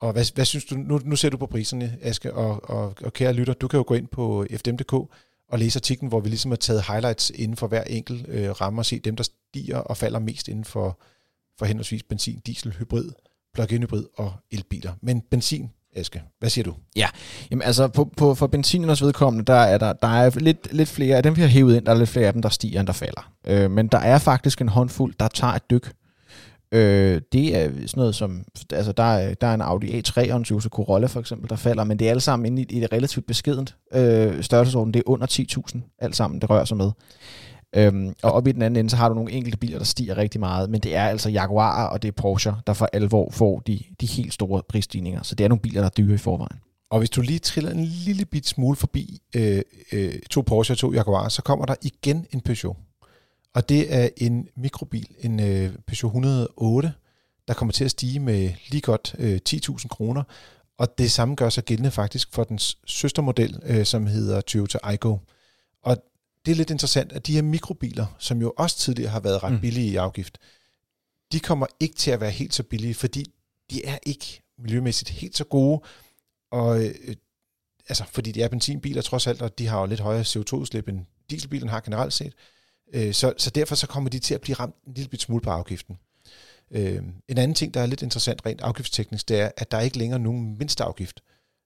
Og 0.02 0.12
hvad, 0.14 0.34
hvad 0.36 0.46
synes 0.46 0.66
du, 0.66 0.76
nu, 0.76 1.00
nu 1.06 1.16
ser 1.16 1.30
du 1.30 1.38
på 1.38 1.46
priserne, 1.46 1.98
Aske, 2.02 2.34
og, 2.34 2.70
og, 2.70 2.96
og 3.02 3.14
kære 3.14 3.34
lytter, 3.34 3.54
du 3.54 3.68
kan 3.68 3.78
jo 3.78 3.84
gå 3.88 3.94
ind 3.94 4.08
på 4.08 4.46
fdm.dk 4.52 4.94
og 5.50 5.60
læse 5.60 5.78
artiklen, 5.78 6.10
hvor 6.10 6.20
vi 6.20 6.30
ligesom 6.30 6.52
har 6.52 6.56
taget 6.56 6.84
highlights 6.88 7.30
inden 7.30 7.58
for 7.58 7.68
hver 7.68 7.84
enkelt 7.84 8.28
øh, 8.28 8.50
ramme 8.50 8.82
og 8.82 8.86
se 8.86 9.00
dem, 9.00 9.16
der 9.16 9.24
stiger 9.24 9.78
og 9.78 9.98
falder 9.98 10.20
mest 10.20 10.48
inden 10.48 10.66
for, 10.66 11.00
for 11.60 11.66
henholdsvis 11.66 12.04
benzin, 12.04 12.40
diesel, 12.40 12.72
hybrid, 12.72 13.10
plug-in 13.54 13.82
hybrid 13.84 14.06
og 14.14 14.34
elbiler. 14.52 14.94
Men 15.02 15.22
benzin, 15.22 15.70
Aske, 15.98 16.22
hvad 16.40 16.50
siger 16.50 16.64
du? 16.64 16.74
Ja, 16.96 17.08
jamen 17.52 17.62
altså 17.62 17.88
på, 17.88 18.10
på, 18.18 18.36
for 18.36 18.48
benziners 18.48 19.04
vedkommende, 19.04 19.46
der 19.46 19.54
er 19.54 19.78
der, 19.78 19.94
der 19.94 20.08
er 20.08 20.40
lidt, 20.40 20.74
lidt 20.74 20.90
flere 20.90 21.18
af 21.18 21.24
dem, 21.24 21.36
vi 21.36 21.42
har 21.42 21.48
hævet 21.48 21.76
ind, 21.76 21.86
der 21.86 21.92
er 21.92 21.98
lidt 21.98 22.10
flere 22.10 22.28
af 22.28 22.34
dem, 22.34 22.42
der 22.42 22.50
stiger, 22.50 22.80
end 22.80 22.88
der 22.88 22.94
falder. 22.94 23.32
Øh, 23.48 23.72
men 23.72 23.88
der 23.88 23.98
er 23.98 24.18
faktisk 24.18 24.62
en 24.62 24.70
håndfuld, 24.70 25.14
der 25.20 25.28
tager 25.28 25.54
et 25.54 25.70
dyk 25.70 25.94
Øh, 26.72 27.22
det 27.32 27.56
er 27.56 27.70
sådan 27.70 27.88
noget 27.96 28.16
som, 28.16 28.44
altså 28.74 28.92
der 28.92 29.04
er, 29.04 29.34
der 29.34 29.48
er 29.48 29.54
en 29.54 29.62
Audi 29.62 30.00
A3 30.00 30.32
og 30.32 30.38
en 30.38 30.44
Toyota 30.44 30.70
Corolla 30.70 31.08
for 31.08 31.20
eksempel, 31.20 31.50
der 31.50 31.56
falder, 31.56 31.84
men 31.84 32.00
det 32.00 32.06
er 32.06 32.10
alle 32.10 32.22
sammen 32.22 32.46
inde 32.46 32.62
i, 32.62 32.78
i 32.78 32.80
det 32.80 32.92
relativt 32.92 33.28
beskedent 33.28 33.76
øh, 33.94 34.44
størrelsesorden. 34.44 34.94
Det 34.94 35.00
er 35.00 35.10
under 35.10 35.28
10.000 35.76 35.98
alt 36.00 36.16
sammen, 36.16 36.42
det 36.42 36.50
rører 36.50 36.66
sig 36.66 36.78
med. 36.78 36.92
Øhm, 37.76 38.14
og 38.24 38.32
op 38.32 38.48
i 38.48 38.52
den 38.52 38.62
anden 38.62 38.80
ende, 38.80 38.90
så 38.90 38.96
har 38.96 39.10
du 39.10 39.16
nogle 39.16 39.32
enkelte 39.32 39.58
biler, 39.58 39.78
der 39.78 39.86
stiger 39.86 40.18
rigtig 40.18 40.40
meget, 40.40 40.70
men 40.70 40.82
det 40.82 40.96
er 40.96 41.04
altså 41.04 41.30
Jaguar 41.30 41.88
og 41.88 42.02
det 42.02 42.08
er 42.08 42.12
Porsche, 42.12 42.54
der 42.68 42.74
for 42.74 42.90
alvor 42.94 43.30
får 43.32 43.60
de, 43.60 43.80
de 44.02 44.06
helt 44.06 44.34
store 44.34 44.62
prisstigninger. 44.70 45.24
Så 45.24 45.36
det 45.36 45.44
er 45.44 45.48
nogle 45.48 45.62
biler, 45.62 45.82
der 45.82 45.86
er 45.86 45.94
dyre 45.98 46.16
i 46.16 46.18
forvejen. 46.18 46.60
Og 46.90 47.00
hvis 47.00 47.10
du 47.10 47.22
lige 47.22 47.40
triller 47.40 47.72
en 47.72 47.84
lille 47.84 48.26
bit 48.26 48.48
smule 48.48 48.76
forbi 48.76 49.22
øh, 49.36 49.62
øh, 49.92 50.20
to 50.30 50.42
Porsche 50.42 50.74
og 50.74 50.78
to 50.78 50.94
Jaguar, 50.94 51.30
så 51.30 51.42
kommer 51.42 51.66
der 51.66 51.76
igen 51.82 52.26
en 52.32 52.42
Peugeot. 52.42 52.78
Og 53.54 53.70
det 53.70 53.96
er 53.96 54.10
en 54.18 54.48
mikrobil, 54.56 55.08
en 55.20 55.40
øh, 55.40 55.72
Peugeot 55.88 56.10
108, 56.10 56.94
der 57.48 57.54
kommer 57.54 57.72
til 57.72 57.86
at 57.86 57.92
stige 57.92 58.20
med 58.20 58.52
lige 58.70 58.82
godt 58.82 59.16
øh, 59.20 59.40
10.000 59.50 59.88
kroner. 59.88 60.24
Og 60.78 60.98
det 60.98 61.12
samme 61.12 61.36
gør 61.36 61.50
sig 61.50 61.66
gældende 61.66 61.92
faktisk 61.92 62.34
for 62.34 62.44
den 62.44 62.60
søstermodel, 62.86 63.60
øh, 63.66 63.86
som 63.86 64.08
hedder 64.08 64.42
Toyota 64.42 64.78
Aygo. 64.84 65.18
Det 66.46 66.52
er 66.52 66.56
lidt 66.56 66.70
interessant, 66.70 67.12
at 67.12 67.28
de 67.28 67.34
her 67.34 67.42
mikrobiler, 67.42 68.06
som 68.20 68.42
jo 68.42 68.54
også 68.58 68.78
tidligere 68.78 69.12
har 69.12 69.20
været 69.20 69.44
ret 69.44 69.54
mm. 69.54 69.60
billige 69.60 69.92
i 69.92 69.96
afgift, 69.96 70.38
de 71.32 71.40
kommer 71.40 71.66
ikke 71.80 71.96
til 71.96 72.12
at 72.12 72.22
være 72.22 72.32
helt 72.32 72.54
så 72.54 72.64
billige, 72.64 72.94
fordi 72.94 73.26
de 73.72 73.86
er 73.86 73.98
ikke 74.04 74.44
miljømæssigt 74.58 75.10
helt 75.10 75.38
så 75.38 75.44
gode, 75.44 75.82
og 76.52 76.86
øh, 76.86 76.96
altså, 77.90 78.04
fordi 78.12 78.32
de 78.32 78.42
er 78.42 78.48
benzinbiler 78.48 79.02
trods 79.02 79.28
alt, 79.28 79.42
og 79.42 79.58
de 79.58 79.68
har 79.68 79.80
jo 79.80 79.86
lidt 79.86 80.00
højere 80.00 80.22
CO2-udslip 80.22 80.88
end 80.88 81.06
dieselbilerne 81.30 81.72
har 81.72 81.80
generelt 81.80 82.14
set. 82.14 82.34
Øh, 82.94 83.14
så, 83.14 83.34
så 83.38 83.50
derfor 83.50 83.76
så 83.76 83.88
kommer 83.88 84.10
de 84.10 84.20
til 84.20 84.34
at 84.34 84.42
blive 84.42 84.56
ramt 84.56 84.76
en 84.88 84.94
lille 84.94 85.20
smule 85.20 85.42
på 85.42 85.50
afgiften. 85.50 85.98
Øh, 86.72 87.02
en 87.28 87.38
anden 87.38 87.56
ting, 87.56 87.74
der 87.74 87.82
er 87.82 87.86
lidt 87.86 88.02
interessant 88.02 88.46
rent 88.46 88.62
afgiftsteknisk, 88.62 89.28
det 89.28 89.40
er, 89.40 89.52
at 89.58 89.72
der 89.72 89.78
er 89.78 89.82
ikke 89.82 89.98
længere 89.98 90.20
nogen 90.20 90.58
mindste 90.58 90.84
afgift. 90.84 91.22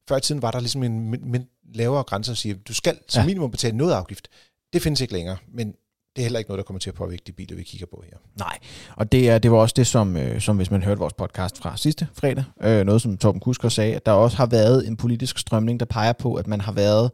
Før 0.08 0.18
i 0.18 0.22
tiden 0.22 0.42
var 0.42 0.52
der 0.52 0.60
ligesom 0.60 0.84
en 0.84 1.10
min, 1.10 1.32
min 1.32 1.48
lavere 1.74 2.04
grænse, 2.04 2.28
som 2.28 2.36
siger, 2.36 2.56
at 2.56 2.68
du 2.68 2.74
skal 2.74 3.00
som 3.08 3.22
ja. 3.22 3.26
minimum 3.26 3.52
betale 3.52 3.78
noget 3.78 3.94
afgift. 3.94 4.28
Det 4.74 4.82
findes 4.82 5.02
ikke 5.02 5.14
længere, 5.14 5.38
men 5.54 5.68
det 6.16 6.22
er 6.22 6.24
heller 6.24 6.40
ikke 6.40 6.50
noget, 6.50 6.58
der 6.58 6.64
kommer 6.64 6.80
til 6.80 6.90
at 6.90 6.96
påvirke 6.96 7.24
de 7.28 7.32
biler, 7.32 7.56
vi 7.56 7.64
kigger 7.64 7.88
på 7.88 8.04
her. 8.06 8.18
Nej, 8.40 8.58
og 8.96 9.12
det, 9.12 9.30
er, 9.30 9.38
det 9.38 9.52
var 9.52 9.58
også 9.58 9.74
det, 9.78 9.88
som, 9.88 10.18
øh, 10.18 10.42
som 10.42 10.56
hvis 10.56 10.72
man 10.72 10.84
hørte 10.84 11.00
vores 11.00 11.14
podcast 11.14 11.58
fra 11.58 11.78
sidste 11.78 12.08
fredag, 12.14 12.44
øh, 12.64 12.86
noget 12.86 13.02
som 13.02 13.18
Torben 13.18 13.42
Kusker 13.42 13.70
sagde, 13.70 13.96
at 13.96 14.06
der 14.06 14.12
også 14.12 14.38
har 14.38 14.46
været 14.46 14.88
en 14.88 14.98
politisk 14.98 15.38
strømning, 15.38 15.80
der 15.80 15.86
peger 15.86 16.14
på, 16.14 16.34
at 16.34 16.48
man 16.48 16.62
har 16.62 16.72
været 16.72 17.12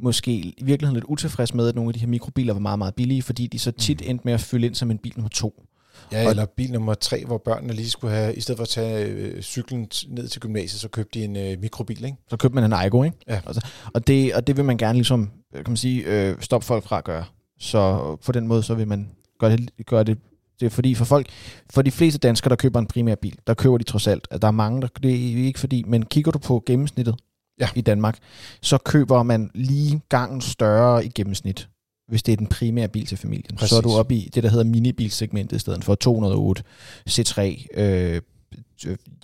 måske 0.00 0.32
i 0.32 0.62
virkeligheden 0.62 0.94
lidt 0.94 1.04
utilfreds 1.04 1.54
med, 1.54 1.68
at 1.68 1.74
nogle 1.74 1.88
af 1.88 1.94
de 1.94 2.00
her 2.00 2.06
mikrobiler 2.06 2.52
var 2.52 2.60
meget, 2.60 2.78
meget 2.78 2.94
billige, 2.94 3.22
fordi 3.22 3.46
de 3.46 3.58
så 3.58 3.72
tit 3.72 4.00
mm. 4.00 4.10
endte 4.10 4.24
med 4.24 4.32
at 4.32 4.40
fylde 4.40 4.66
ind 4.66 4.74
som 4.74 4.90
en 4.90 4.98
bil 4.98 5.12
nummer 5.16 5.28
to. 5.28 5.64
Ja, 6.12 6.24
og 6.24 6.30
eller 6.30 6.46
bil 6.46 6.72
nummer 6.72 6.94
tre, 6.94 7.24
hvor 7.24 7.38
børnene 7.38 7.72
lige 7.72 7.90
skulle 7.90 8.14
have, 8.14 8.34
i 8.34 8.40
stedet 8.40 8.58
for 8.58 8.62
at 8.62 8.68
tage 8.68 9.06
øh, 9.06 9.42
cyklen 9.42 9.88
ned 10.08 10.28
til 10.28 10.40
gymnasiet, 10.40 10.80
så 10.80 10.88
købte 10.88 11.18
de 11.18 11.24
en 11.24 11.36
øh, 11.36 11.60
mikrobil, 11.60 12.04
ikke? 12.04 12.16
Så 12.30 12.36
købte 12.36 12.54
man 12.54 12.64
en 12.64 12.72
Aigo, 12.72 13.02
ikke? 13.02 13.16
Ja. 13.28 13.40
Altså, 13.46 13.66
og, 13.94 14.06
det, 14.06 14.34
og 14.34 14.46
det 14.46 14.56
vil 14.56 14.64
man 14.64 14.76
gerne 14.76 14.94
ligesom, 14.94 15.30
kan 15.54 15.64
man 15.66 15.76
sige, 15.76 16.04
øh, 16.04 16.36
stoppe 16.40 16.66
folk 16.66 16.84
fra 16.84 16.98
at 16.98 17.04
gøre. 17.04 17.24
Så 17.58 18.16
på 18.24 18.32
den 18.32 18.46
måde, 18.46 18.62
så 18.62 18.74
vil 18.74 18.88
man 18.88 19.10
gøre 19.38 19.50
det, 19.50 19.70
gøre 19.86 20.04
det 20.04 20.18
det 20.60 20.66
er 20.66 20.70
fordi 20.70 20.94
for 20.94 21.04
folk, 21.04 21.26
for 21.70 21.82
de 21.82 21.90
fleste 21.90 22.18
danskere, 22.18 22.48
der 22.48 22.56
køber 22.56 22.78
en 22.78 22.86
primær 22.86 23.14
bil, 23.14 23.38
der 23.46 23.54
køber 23.54 23.78
de 23.78 23.84
trods 23.84 24.06
alt. 24.06 24.28
at 24.30 24.42
Der 24.42 24.48
er 24.48 24.52
mange, 24.52 24.82
der, 24.82 24.88
det 25.02 25.10
er 25.10 25.46
ikke 25.46 25.60
fordi, 25.60 25.84
men 25.86 26.04
kigger 26.04 26.32
du 26.32 26.38
på 26.38 26.62
gennemsnittet 26.66 27.14
ja. 27.60 27.68
i 27.74 27.80
Danmark, 27.80 28.18
så 28.62 28.78
køber 28.78 29.22
man 29.22 29.50
lige 29.54 30.00
gangen 30.08 30.40
større 30.40 31.04
i 31.04 31.08
gennemsnit, 31.08 31.68
hvis 32.08 32.22
det 32.22 32.32
er 32.32 32.36
den 32.36 32.46
primære 32.46 32.88
bil 32.88 33.06
til 33.06 33.18
familien. 33.18 33.56
Præcis. 33.56 33.70
Så 33.70 33.76
er 33.76 33.80
du 33.80 33.90
oppe 33.90 34.14
i 34.14 34.30
det, 34.34 34.42
der 34.42 34.48
hedder 34.48 34.64
minibilsegmentet 34.64 35.56
i 35.56 35.60
stedet 35.60 35.84
for 35.84 35.94
208, 35.94 36.62
C3, 37.10 37.66
øh, 37.80 38.20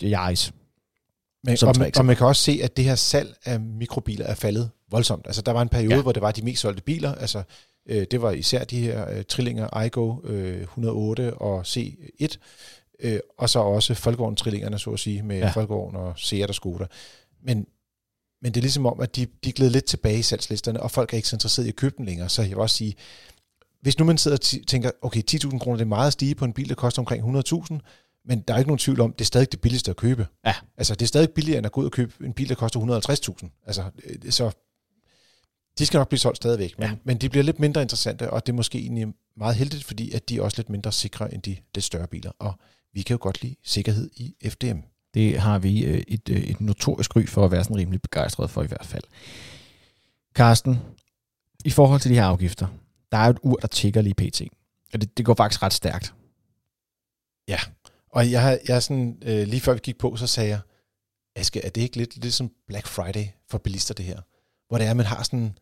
Yaris. 0.02 0.52
Men, 1.44 1.58
og, 1.62 1.74
man, 1.78 1.92
og 1.96 2.04
man 2.04 2.16
kan 2.16 2.26
også 2.26 2.42
se, 2.42 2.60
at 2.62 2.76
det 2.76 2.84
her 2.84 2.94
salg 2.94 3.36
af 3.44 3.60
mikrobiler 3.60 4.26
er 4.26 4.34
faldet 4.34 4.70
voldsomt. 4.90 5.26
Altså 5.26 5.42
der 5.42 5.52
var 5.52 5.62
en 5.62 5.68
periode, 5.68 5.94
ja. 5.94 6.02
hvor 6.02 6.12
det 6.12 6.22
var 6.22 6.30
de 6.30 6.42
mest 6.42 6.60
solgte 6.62 6.82
biler, 6.82 7.14
altså 7.14 7.42
Øh, 7.88 8.06
det 8.10 8.22
var 8.22 8.30
især 8.30 8.64
de 8.64 8.80
her 8.80 9.10
øh, 9.10 9.24
trillinger, 9.24 9.82
iGo 9.82 10.16
øh, 10.24 10.60
108 10.60 11.34
og 11.34 11.60
C1, 11.60 12.36
øh, 13.00 13.18
og 13.38 13.50
så 13.50 13.58
også 13.58 13.94
Folkevogn-trillingerne, 13.94 14.78
så 14.78 14.90
at 14.90 15.00
sige, 15.00 15.22
med 15.22 15.38
ja. 15.38 15.50
Folkevogn 15.50 15.96
og 15.96 16.12
Seat 16.16 16.48
og 16.48 16.54
Skoda. 16.54 16.86
Men, 17.42 17.66
men 18.44 18.54
det 18.54 18.60
er 18.60 18.62
ligesom 18.62 18.86
om, 18.86 19.00
at 19.00 19.16
de, 19.16 19.26
de 19.44 19.64
er 19.64 19.68
lidt 19.68 19.84
tilbage 19.84 20.18
i 20.18 20.22
salgslisterne, 20.22 20.82
og 20.82 20.90
folk 20.90 21.12
er 21.12 21.16
ikke 21.16 21.28
så 21.28 21.36
interesserede 21.36 21.68
i 21.68 21.72
at 21.72 21.76
købe 21.76 21.94
dem 21.98 22.06
længere. 22.06 22.28
Så 22.28 22.42
jeg 22.42 22.50
vil 22.50 22.58
også 22.58 22.76
sige, 22.76 22.94
hvis 23.80 23.98
nu 23.98 24.04
man 24.04 24.18
sidder 24.18 24.36
og 24.36 24.66
tænker, 24.66 24.90
okay, 25.02 25.22
10.000 25.30 25.58
kroner, 25.58 25.76
det 25.76 25.84
er 25.84 25.88
meget 25.88 26.06
at 26.06 26.12
stige 26.12 26.34
på 26.34 26.44
en 26.44 26.52
bil, 26.52 26.68
der 26.68 26.74
koster 26.74 27.02
omkring 27.02 27.38
100.000, 27.38 27.78
men 28.24 28.40
der 28.40 28.54
er 28.54 28.58
ikke 28.58 28.68
nogen 28.68 28.78
tvivl 28.78 29.00
om, 29.00 29.12
det 29.12 29.20
er 29.20 29.26
stadig 29.26 29.52
det 29.52 29.60
billigste 29.60 29.90
at 29.90 29.96
købe. 29.96 30.26
Ja. 30.46 30.54
Altså, 30.76 30.94
det 30.94 31.02
er 31.02 31.06
stadig 31.06 31.30
billigere, 31.30 31.58
end 31.58 31.66
at 31.66 31.72
gå 31.72 31.80
ud 31.80 31.86
og 31.86 31.92
købe 31.92 32.12
en 32.24 32.32
bil, 32.32 32.48
der 32.48 32.54
koster 32.54 32.80
150.000. 32.80 33.64
Altså, 33.66 33.84
øh, 34.04 34.32
så 34.32 34.50
de 35.78 35.86
skal 35.86 35.98
nok 35.98 36.08
blive 36.08 36.18
solgt 36.18 36.36
stadigvæk, 36.36 36.78
men, 36.78 36.88
ja. 36.88 36.94
men 37.04 37.18
de 37.18 37.28
bliver 37.28 37.44
lidt 37.44 37.60
mindre 37.60 37.82
interessante, 37.82 38.30
og 38.30 38.46
det 38.46 38.52
er 38.52 38.56
måske 38.56 38.78
egentlig 38.78 39.14
meget 39.36 39.56
heldigt, 39.56 39.84
fordi 39.84 40.12
at 40.12 40.28
de 40.28 40.36
er 40.36 40.42
også 40.42 40.58
lidt 40.58 40.70
mindre 40.70 40.92
sikre 40.92 41.34
end 41.34 41.42
de 41.42 41.56
lidt 41.74 41.84
større 41.84 42.06
biler. 42.06 42.30
Og 42.38 42.54
vi 42.94 43.02
kan 43.02 43.14
jo 43.14 43.18
godt 43.22 43.42
lide 43.42 43.56
sikkerhed 43.64 44.10
i 44.16 44.34
FDM. 44.48 44.78
Det 45.14 45.38
har 45.38 45.58
vi 45.58 45.84
øh, 45.84 46.02
et, 46.08 46.28
øh, 46.28 46.36
et 46.36 46.60
notorisk 46.60 47.16
ry 47.16 47.26
for 47.26 47.44
at 47.44 47.50
være 47.50 47.64
sådan 47.64 47.76
rimelig 47.76 48.02
begejstret 48.02 48.50
for 48.50 48.62
i 48.62 48.66
hvert 48.66 48.86
fald. 48.86 49.04
Karsten, 50.34 50.78
i 51.64 51.70
forhold 51.70 52.00
til 52.00 52.10
de 52.10 52.14
her 52.14 52.24
afgifter, 52.24 52.66
der 53.12 53.18
er 53.18 53.24
jo 53.26 53.30
et 53.30 53.38
ur, 53.42 53.56
der 53.56 53.68
tigger 53.68 54.02
lige 54.02 54.14
pt. 54.14 54.42
Og 54.92 55.00
det, 55.00 55.16
det 55.18 55.24
går 55.24 55.34
faktisk 55.34 55.62
ret 55.62 55.72
stærkt. 55.72 56.14
Ja, 57.48 57.58
og 58.10 58.30
jeg 58.30 58.42
har 58.42 58.58
jeg 58.68 58.82
sådan, 58.82 59.18
øh, 59.22 59.46
lige 59.46 59.60
før 59.60 59.72
vi 59.72 59.80
gik 59.82 59.98
på, 59.98 60.16
så 60.16 60.26
sagde 60.26 60.50
jeg, 60.50 60.60
Aske, 61.36 61.64
er 61.64 61.70
det 61.70 61.80
ikke 61.80 61.96
lidt, 61.96 62.16
lidt 62.16 62.34
som 62.34 62.50
Black 62.66 62.86
Friday 62.86 63.26
for 63.50 63.58
bilister 63.58 63.94
det 63.94 64.04
her? 64.04 64.20
Hvor 64.68 64.78
det 64.78 64.86
er, 64.86 64.90
at 64.90 64.96
man 64.96 65.06
har 65.06 65.22
sådan 65.22 65.58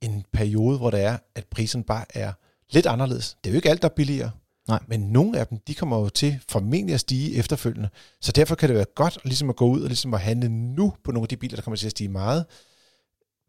en 0.00 0.24
periode, 0.32 0.78
hvor 0.78 0.90
det 0.90 1.00
er, 1.00 1.18
at 1.34 1.46
prisen 1.46 1.84
bare 1.84 2.04
er 2.14 2.32
lidt 2.70 2.86
anderledes. 2.86 3.36
Det 3.44 3.50
er 3.50 3.54
jo 3.54 3.56
ikke 3.56 3.70
alt, 3.70 3.82
der 3.82 3.88
er 3.88 3.94
billigere. 3.94 4.30
Nej. 4.68 4.78
Men 4.86 5.00
nogle 5.00 5.38
af 5.38 5.46
dem, 5.46 5.58
de 5.68 5.74
kommer 5.74 6.00
jo 6.00 6.08
til 6.08 6.38
formentlig 6.48 6.94
at 6.94 7.00
stige 7.00 7.36
efterfølgende. 7.36 7.88
Så 8.20 8.32
derfor 8.32 8.54
kan 8.54 8.68
det 8.68 8.76
være 8.76 8.86
godt 8.94 9.18
ligesom 9.24 9.50
at 9.50 9.56
gå 9.56 9.66
ud 9.66 9.80
og 9.80 9.88
ligesom 9.88 10.14
at 10.14 10.20
handle 10.20 10.48
nu 10.48 10.92
på 11.04 11.12
nogle 11.12 11.24
af 11.24 11.28
de 11.28 11.36
biler, 11.36 11.56
der 11.56 11.62
kommer 11.62 11.76
til 11.76 11.86
at 11.86 11.90
stige 11.90 12.08
meget, 12.08 12.44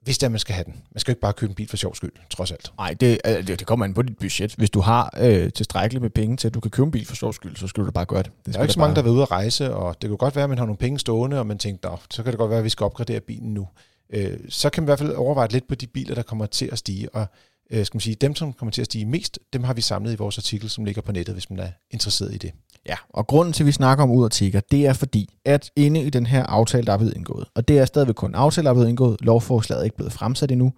hvis 0.02 0.17
det 0.17 0.26
er, 0.26 0.30
man 0.30 0.39
skal 0.39 0.56
have 0.56 0.63
den. 0.63 0.73
Man 0.91 0.99
skal 0.99 1.12
jo 1.12 1.13
ikke 1.13 1.21
bare 1.21 1.34
købe 1.34 1.49
en 1.49 1.56
bil 1.56 1.67
for 1.67 1.78
sjov 1.78 1.95
skyld, 1.95 2.12
trods 2.30 2.52
alt. 2.52 2.73
Nej, 2.78 2.93
det, 2.93 3.21
det, 3.26 3.47
det 3.47 3.67
kommer 3.67 3.86
an 3.86 3.93
på 3.93 4.02
dit 4.02 4.17
budget. 4.17 4.56
Hvis 4.56 4.69
du 4.69 4.80
har 4.80 5.13
øh, 5.21 5.52
tilstrækkeligt 5.52 6.02
med 6.02 6.10
penge 6.10 6.38
til, 6.38 6.47
at 6.47 6.54
du 6.54 6.60
kan 6.60 6.71
købe 6.71 6.86
en 6.86 6.91
bil 6.91 7.06
for 7.06 7.15
sjov 7.15 7.34
skyld, 7.34 7.56
så 7.56 7.67
skal 7.67 7.82
du 7.82 7.86
da 7.86 7.91
bare 7.91 8.06
gøre 8.06 8.23
det. 8.23 8.32
det 8.45 8.54
der 8.54 8.60
er 8.60 8.63
ikke 8.63 8.73
så 8.73 8.80
mange, 8.80 8.95
bare... 8.95 9.04
der 9.04 9.10
vil 9.10 9.17
ud 9.17 9.21
at 9.21 9.32
rejse, 9.32 9.73
og 9.73 10.02
det 10.02 10.10
kan 10.10 10.17
godt 10.17 10.36
være, 10.36 10.43
at 10.43 10.49
man 10.49 10.58
har 10.58 10.65
nogle 10.65 10.78
penge 10.78 10.99
stående, 10.99 11.39
og 11.39 11.47
man 11.47 11.58
tænker, 11.58 12.02
så 12.10 12.23
kan 12.23 12.32
det 12.32 12.39
godt 12.39 12.49
være, 12.49 12.60
at 12.60 12.65
vi 12.65 12.69
skal 12.69 12.84
opgradere 12.84 13.19
bilen 13.19 13.54
nu 13.54 13.67
øh, 14.13 14.39
så 14.49 14.69
kan 14.69 14.84
man 14.84 14.86
i 14.86 14.89
hvert 14.89 14.99
fald 14.99 15.12
overveje 15.12 15.47
lidt 15.47 15.67
på 15.67 15.76
de 15.76 15.88
biler, 15.88 16.15
der 16.15 16.23
kommer 16.23 16.45
til 16.45 16.69
at 16.71 16.78
stige. 16.78 17.15
Og 17.15 17.26
øh, 17.71 17.86
skal 17.86 17.95
man 17.95 18.02
sige, 18.02 18.15
dem, 18.15 18.36
som 18.36 18.54
kommer 18.54 18.71
til 18.71 18.82
at 18.82 18.86
stige 18.86 19.06
mest, 19.06 19.39
dem 19.54 19.63
har 19.63 19.73
vi 19.73 19.82
samlet 19.82 20.13
i 20.13 20.15
vores 20.15 20.38
artikel, 20.38 20.69
som 20.69 20.86
ligger 20.86 21.02
på 21.02 21.12
nettet, 21.12 21.36
hvis 21.36 21.49
man 21.49 21.60
er 21.60 21.69
interesseret 21.91 22.34
i 22.34 22.38
det. 22.38 22.52
Ja, 22.86 22.95
og 23.10 23.28
grunden 23.28 23.54
til, 23.54 23.63
at 23.63 23.67
vi 23.67 23.71
snakker 23.71 24.04
om 24.04 24.12
ud 24.12 24.26
artikler, 24.26 24.62
det 24.71 24.88
er 24.88 24.93
fordi, 24.93 25.30
at 25.45 25.71
inde 25.76 26.02
i 26.02 26.10
den 26.10 26.26
her 26.26 26.43
aftale, 26.43 26.86
der 26.86 26.93
er 26.93 26.97
blevet 26.97 27.15
indgået, 27.15 27.47
og 27.56 27.67
det 27.67 27.80
er 27.80 27.86
stadigvæk 27.86 28.15
kun 28.15 28.32
en 28.32 28.36
aftale, 28.36 28.65
der 28.65 28.69
er 28.69 28.76
blevet 28.76 28.89
indgået, 28.89 29.17
lovforslaget 29.21 29.82
er 29.82 29.84
ikke 29.84 29.95
blevet 29.95 30.13
fremsat 30.13 30.52
endnu, 30.52 30.73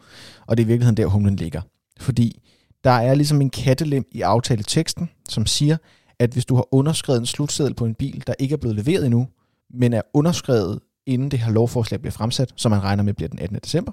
og 0.47 0.57
det 0.57 0.63
er 0.63 0.65
i 0.65 0.67
virkeligheden 0.67 0.97
der, 0.97 1.05
humlen 1.05 1.35
ligger. 1.35 1.61
Fordi 1.99 2.41
der 2.83 2.91
er 2.91 3.15
ligesom 3.15 3.41
en 3.41 3.49
kattelem 3.49 4.05
i 4.11 4.21
aftaleteksten, 4.21 5.09
som 5.29 5.45
siger, 5.45 5.77
at 6.19 6.29
hvis 6.29 6.45
du 6.45 6.55
har 6.55 6.67
underskrevet 6.71 7.19
en 7.19 7.25
slutseddel 7.25 7.73
på 7.73 7.85
en 7.85 7.95
bil, 7.95 8.23
der 8.27 8.33
ikke 8.39 8.53
er 8.53 8.57
blevet 8.57 8.75
leveret 8.75 9.05
endnu, 9.05 9.27
men 9.73 9.93
er 9.93 10.01
underskrevet 10.13 10.79
inden 11.05 11.31
det 11.31 11.39
her 11.39 11.51
lovforslag 11.51 11.99
bliver 12.01 12.11
fremsat, 12.11 12.53
som 12.55 12.71
man 12.71 12.83
regner 12.83 13.03
med 13.03 13.13
bliver 13.13 13.29
den 13.29 13.39
18. 13.39 13.59
december, 13.63 13.91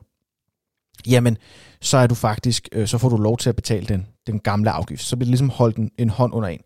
jamen, 1.06 1.36
så 1.80 1.96
er 1.96 2.06
du 2.06 2.14
faktisk, 2.14 2.68
øh, 2.72 2.88
så 2.88 2.98
får 2.98 3.08
du 3.08 3.16
lov 3.16 3.38
til 3.38 3.48
at 3.48 3.56
betale 3.56 3.86
den, 3.86 4.06
den 4.26 4.40
gamle 4.40 4.70
afgift. 4.70 5.02
Så 5.02 5.16
bliver 5.16 5.26
det 5.26 5.30
ligesom 5.30 5.50
holdt 5.50 5.76
en, 5.76 5.90
en 5.98 6.10
hånd 6.10 6.34
under 6.34 6.48
en. 6.48 6.60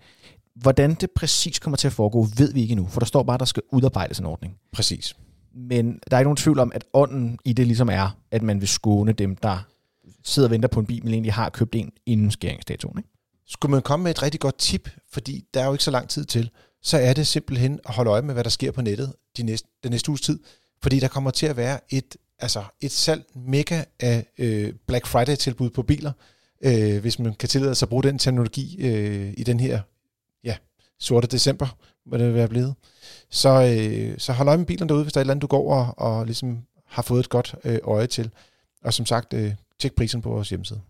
Hvordan 0.54 0.94
det 0.94 1.10
præcis 1.10 1.58
kommer 1.58 1.76
til 1.76 1.86
at 1.86 1.92
foregå, 1.92 2.26
ved 2.36 2.52
vi 2.52 2.60
ikke 2.60 2.72
endnu, 2.72 2.86
for 2.86 3.00
der 3.00 3.06
står 3.06 3.22
bare, 3.22 3.34
at 3.34 3.40
der 3.40 3.46
skal 3.46 3.62
udarbejdes 3.72 4.18
en 4.18 4.26
ordning. 4.26 4.54
Præcis. 4.72 5.16
Men 5.54 5.98
der 6.10 6.16
er 6.16 6.20
ikke 6.20 6.26
nogen 6.26 6.36
tvivl 6.36 6.58
om, 6.58 6.72
at 6.74 6.84
ånden 6.92 7.38
i 7.44 7.52
det 7.52 7.66
ligesom 7.66 7.88
er, 7.88 8.16
at 8.30 8.42
man 8.42 8.60
vil 8.60 8.68
skåne 8.68 9.12
dem, 9.12 9.36
der 9.36 9.58
sidder 10.24 10.48
og 10.48 10.50
venter 10.50 10.68
på 10.68 10.80
en 10.80 10.86
bil, 10.86 11.04
men 11.04 11.12
egentlig 11.12 11.32
har 11.32 11.48
købt 11.48 11.74
en 11.74 11.92
inden 12.06 12.30
skæringsdatoen. 12.30 12.98
Ikke? 12.98 13.08
Skulle 13.46 13.70
man 13.70 13.82
komme 13.82 14.02
med 14.02 14.10
et 14.10 14.22
rigtig 14.22 14.40
godt 14.40 14.58
tip, 14.58 14.88
fordi 15.12 15.44
der 15.54 15.60
er 15.60 15.66
jo 15.66 15.72
ikke 15.72 15.84
så 15.84 15.90
lang 15.90 16.08
tid 16.08 16.24
til, 16.24 16.50
så 16.82 16.98
er 16.98 17.12
det 17.12 17.26
simpelthen 17.26 17.80
at 17.88 17.94
holde 17.94 18.10
øje 18.10 18.22
med, 18.22 18.34
hvad 18.34 18.44
der 18.44 18.50
sker 18.50 18.70
på 18.70 18.82
nettet 18.82 19.12
de 19.36 19.42
næste, 19.42 19.68
den 19.82 19.90
næste 19.90 20.08
uges 20.08 20.20
tid. 20.20 20.38
Fordi 20.82 21.00
der 21.00 21.08
kommer 21.08 21.30
til 21.30 21.46
at 21.46 21.56
være 21.56 21.80
et, 21.90 22.16
altså 22.38 22.64
et 22.80 22.90
salg 22.90 23.24
mega 23.34 23.84
af 24.00 24.26
øh, 24.38 24.72
Black 24.86 25.06
Friday-tilbud 25.06 25.70
på 25.70 25.82
biler, 25.82 26.12
øh, 26.64 27.00
hvis 27.00 27.18
man 27.18 27.34
kan 27.34 27.48
tillade 27.48 27.74
sig 27.74 27.86
at 27.86 27.90
bruge 27.90 28.02
den 28.02 28.18
teknologi 28.18 28.76
øh, 28.86 29.34
i 29.36 29.42
den 29.42 29.60
her 29.60 29.80
ja, 30.44 30.56
sorte 30.98 31.26
december, 31.26 31.76
hvad 32.06 32.18
det 32.18 32.26
vil 32.26 32.34
være 32.34 32.48
blevet. 32.48 32.74
Så, 33.30 33.48
øh, 33.48 34.18
så 34.18 34.32
hold 34.32 34.48
øje 34.48 34.58
med 34.58 34.66
bilerne 34.66 34.88
derude, 34.88 35.02
hvis 35.02 35.12
der 35.12 35.18
er 35.18 35.20
et 35.20 35.24
eller 35.24 35.34
andet, 35.34 35.42
du 35.42 35.46
går 35.46 35.72
og, 35.74 35.94
og 35.96 36.26
ligesom 36.26 36.58
har 36.86 37.02
fået 37.02 37.20
et 37.20 37.28
godt 37.28 37.54
øh, 37.64 37.78
øje 37.84 38.06
til. 38.06 38.30
Og 38.84 38.94
som 38.94 39.06
sagt, 39.06 39.32
øh, 39.32 39.52
tjek 39.78 39.94
prisen 39.94 40.22
på 40.22 40.28
vores 40.28 40.48
hjemmeside. 40.48 40.80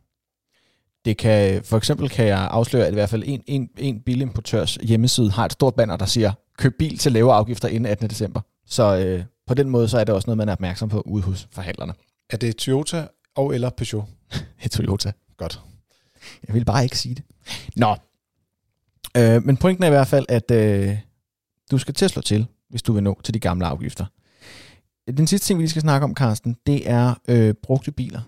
Det 1.04 1.16
kan, 1.16 1.64
for 1.64 1.76
eksempel 1.76 2.08
kan 2.08 2.26
jeg 2.26 2.48
afsløre, 2.50 2.86
at 2.86 2.92
i 2.92 2.94
hvert 2.94 3.10
fald 3.10 3.22
en, 3.26 3.42
en, 3.46 3.70
en 3.78 4.00
bilimportørs 4.00 4.74
hjemmeside 4.74 5.30
har 5.30 5.44
et 5.44 5.52
stort 5.52 5.74
banner, 5.74 5.96
der 5.96 6.06
siger, 6.06 6.32
køb 6.58 6.78
bil 6.78 6.98
til 6.98 7.12
lave 7.12 7.32
afgifter 7.32 7.68
inden 7.68 7.86
18. 7.86 8.10
december. 8.10 8.40
Så 8.66 8.96
øh, 8.96 9.24
på 9.46 9.54
den 9.54 9.70
måde, 9.70 9.88
så 9.88 9.98
er 9.98 10.04
det 10.04 10.14
også 10.14 10.26
noget, 10.26 10.38
man 10.38 10.48
er 10.48 10.52
opmærksom 10.52 10.88
på 10.88 11.00
ude 11.00 11.22
hos 11.22 11.48
forhandlerne. 11.50 11.92
Er 12.30 12.36
det 12.36 12.56
Toyota 12.56 13.06
og 13.34 13.54
eller 13.54 13.70
Peugeot? 13.70 14.08
det 14.62 14.70
Toyota. 14.70 15.12
Godt. 15.36 15.60
Jeg 16.46 16.54
vil 16.54 16.64
bare 16.64 16.82
ikke 16.82 16.98
sige 16.98 17.14
det. 17.14 17.24
Nå. 17.76 17.96
Øh, 19.16 19.44
men 19.44 19.56
pointen 19.56 19.84
er 19.84 19.88
i 19.88 19.90
hvert 19.90 20.06
fald, 20.06 20.26
at 20.28 20.50
øh, 20.50 20.98
du 21.70 21.78
skal 21.78 21.94
til 21.94 22.04
at 22.04 22.10
slå 22.10 22.22
til, 22.22 22.46
hvis 22.70 22.82
du 22.82 22.92
vil 22.92 23.02
nå 23.02 23.20
til 23.24 23.34
de 23.34 23.40
gamle 23.40 23.66
afgifter. 23.66 24.06
Den 25.16 25.26
sidste 25.26 25.46
ting, 25.46 25.58
vi 25.58 25.62
lige 25.62 25.70
skal 25.70 25.82
snakke 25.82 26.04
om, 26.04 26.14
Carsten, 26.14 26.56
det 26.66 26.90
er 26.90 27.14
øh, 27.28 27.54
brugte 27.62 27.92
biler. 27.92 28.20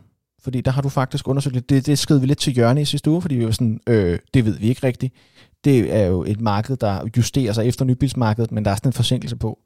Fordi 0.43 0.61
der 0.61 0.71
har 0.71 0.83
du 0.83 0.89
faktisk 0.89 1.29
undersøgt 1.29 1.55
lidt. 1.55 1.71
Det, 1.71 1.87
det 1.87 1.99
skrev 1.99 2.21
vi 2.21 2.27
lidt 2.27 2.39
til 2.39 2.53
hjørne 2.53 2.83
i 2.83 2.85
sidste 2.85 3.11
uge, 3.11 3.23
fordi 3.23 3.35
vi 3.35 3.45
var 3.45 3.51
sådan, 3.51 3.81
øh, 3.87 4.19
det 4.35 4.45
ved 4.45 4.59
vi 4.59 4.69
ikke 4.69 4.87
rigtigt. 4.87 5.15
Det 5.65 5.95
er 5.95 6.07
jo 6.07 6.25
et 6.25 6.41
marked, 6.41 6.77
der 6.77 7.09
justerer 7.17 7.53
sig 7.53 7.67
efter 7.67 7.85
nybilsmarkedet, 7.85 8.53
men 8.53 8.65
der 8.65 8.71
er 8.71 8.75
sådan 8.75 8.89
en 8.89 8.93
forsinkelse 8.93 9.37
på. 9.37 9.59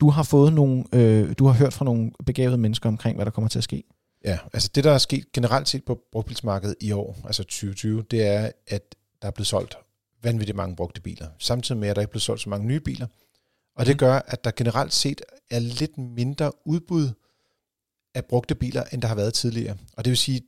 Du 0.00 0.10
har 0.10 0.22
fået 0.22 0.52
nogle, 0.52 0.84
øh, 0.92 1.34
du 1.38 1.46
har 1.46 1.52
hørt 1.52 1.72
fra 1.72 1.84
nogle 1.84 2.10
begavede 2.26 2.58
mennesker 2.58 2.88
omkring, 2.88 3.16
hvad 3.16 3.26
der 3.26 3.32
kommer 3.32 3.48
til 3.48 3.58
at 3.58 3.64
ske. 3.64 3.84
Ja, 4.24 4.38
altså 4.52 4.70
det, 4.74 4.84
der 4.84 4.90
er 4.90 4.98
sket 4.98 5.32
generelt 5.32 5.68
set 5.68 5.84
på 5.84 6.00
brugtbilsmarkedet 6.12 6.76
i 6.80 6.92
år, 6.92 7.16
altså 7.24 7.42
2020, 7.42 8.02
det 8.10 8.26
er, 8.26 8.50
at 8.66 8.94
der 9.22 9.28
er 9.28 9.32
blevet 9.32 9.46
solgt 9.46 9.76
vanvittigt 10.22 10.56
mange 10.56 10.76
brugte 10.76 11.00
biler, 11.00 11.28
samtidig 11.38 11.80
med, 11.80 11.88
at 11.88 11.96
der 11.96 12.02
ikke 12.02 12.10
blev 12.10 12.20
solgt 12.20 12.42
så 12.42 12.48
mange 12.48 12.66
nye 12.66 12.80
biler. 12.80 13.06
Og 13.76 13.86
det 13.86 13.98
gør, 13.98 14.18
at 14.26 14.44
der 14.44 14.50
generelt 14.56 14.92
set 14.92 15.22
er 15.50 15.58
lidt 15.58 15.98
mindre 15.98 16.52
udbud 16.66 17.08
af 18.14 18.24
brugte 18.24 18.54
biler, 18.54 18.84
end 18.92 19.02
der 19.02 19.08
har 19.08 19.14
været 19.14 19.34
tidligere. 19.34 19.76
Og 19.96 20.04
det 20.04 20.10
vil 20.10 20.18
sige, 20.18 20.42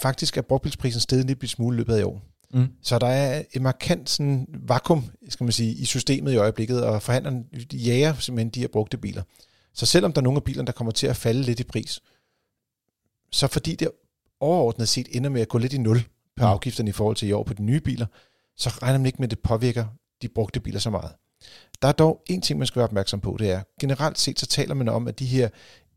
faktisk 0.00 0.36
er 0.36 0.42
brugtbilsprisen 0.42 1.00
steget 1.00 1.20
en 1.20 1.26
lille 1.26 1.48
smule 1.48 1.76
i 1.76 1.78
løbet 1.78 1.94
af 1.94 2.04
år. 2.04 2.22
Mm. 2.54 2.68
Så 2.82 2.98
der 2.98 3.06
er 3.06 3.42
et 3.52 3.62
markant 3.62 4.10
sådan, 4.10 4.46
vakuum 4.66 5.04
skal 5.28 5.44
man 5.44 5.52
sige, 5.52 5.74
i 5.74 5.84
systemet 5.84 6.32
i 6.32 6.36
øjeblikket, 6.36 6.84
og 6.84 7.02
forhandlerne 7.02 7.44
jager 7.72 8.14
simpelthen 8.14 8.50
de 8.50 8.60
her 8.60 8.68
brugte 8.68 8.96
biler. 8.96 9.22
Så 9.72 9.86
selvom 9.86 10.12
der 10.12 10.20
er 10.20 10.22
nogle 10.22 10.36
af 10.36 10.44
bilerne, 10.44 10.66
der 10.66 10.72
kommer 10.72 10.90
til 10.92 11.06
at 11.06 11.16
falde 11.16 11.42
lidt 11.42 11.60
i 11.60 11.64
pris, 11.64 12.00
så 13.32 13.46
fordi 13.46 13.74
det 13.74 13.90
overordnet 14.40 14.88
set 14.88 15.08
ender 15.10 15.30
med 15.30 15.40
at 15.40 15.48
gå 15.48 15.58
lidt 15.58 15.72
i 15.72 15.78
nul 15.78 16.00
på 16.36 16.44
mm. 16.44 16.44
afgifterne 16.44 16.90
i 16.90 16.92
forhold 16.92 17.16
til 17.16 17.28
i 17.28 17.32
år 17.32 17.42
på 17.42 17.54
de 17.54 17.62
nye 17.62 17.80
biler, 17.80 18.06
så 18.56 18.68
regner 18.68 18.98
man 18.98 19.06
ikke 19.06 19.18
med, 19.18 19.26
at 19.26 19.30
det 19.30 19.38
påvirker 19.38 19.86
de 20.22 20.28
brugte 20.28 20.60
biler 20.60 20.78
så 20.78 20.90
meget. 20.90 21.12
Der 21.82 21.88
er 21.88 21.92
dog 21.92 22.22
en 22.26 22.40
ting, 22.40 22.58
man 22.58 22.66
skal 22.66 22.80
være 22.80 22.88
opmærksom 22.88 23.20
på, 23.20 23.36
det 23.38 23.50
er, 23.50 23.62
generelt 23.80 24.18
set 24.18 24.40
så 24.40 24.46
taler 24.46 24.74
man 24.74 24.88
om, 24.88 25.08
at 25.08 25.18
de 25.18 25.26
her 25.26 25.48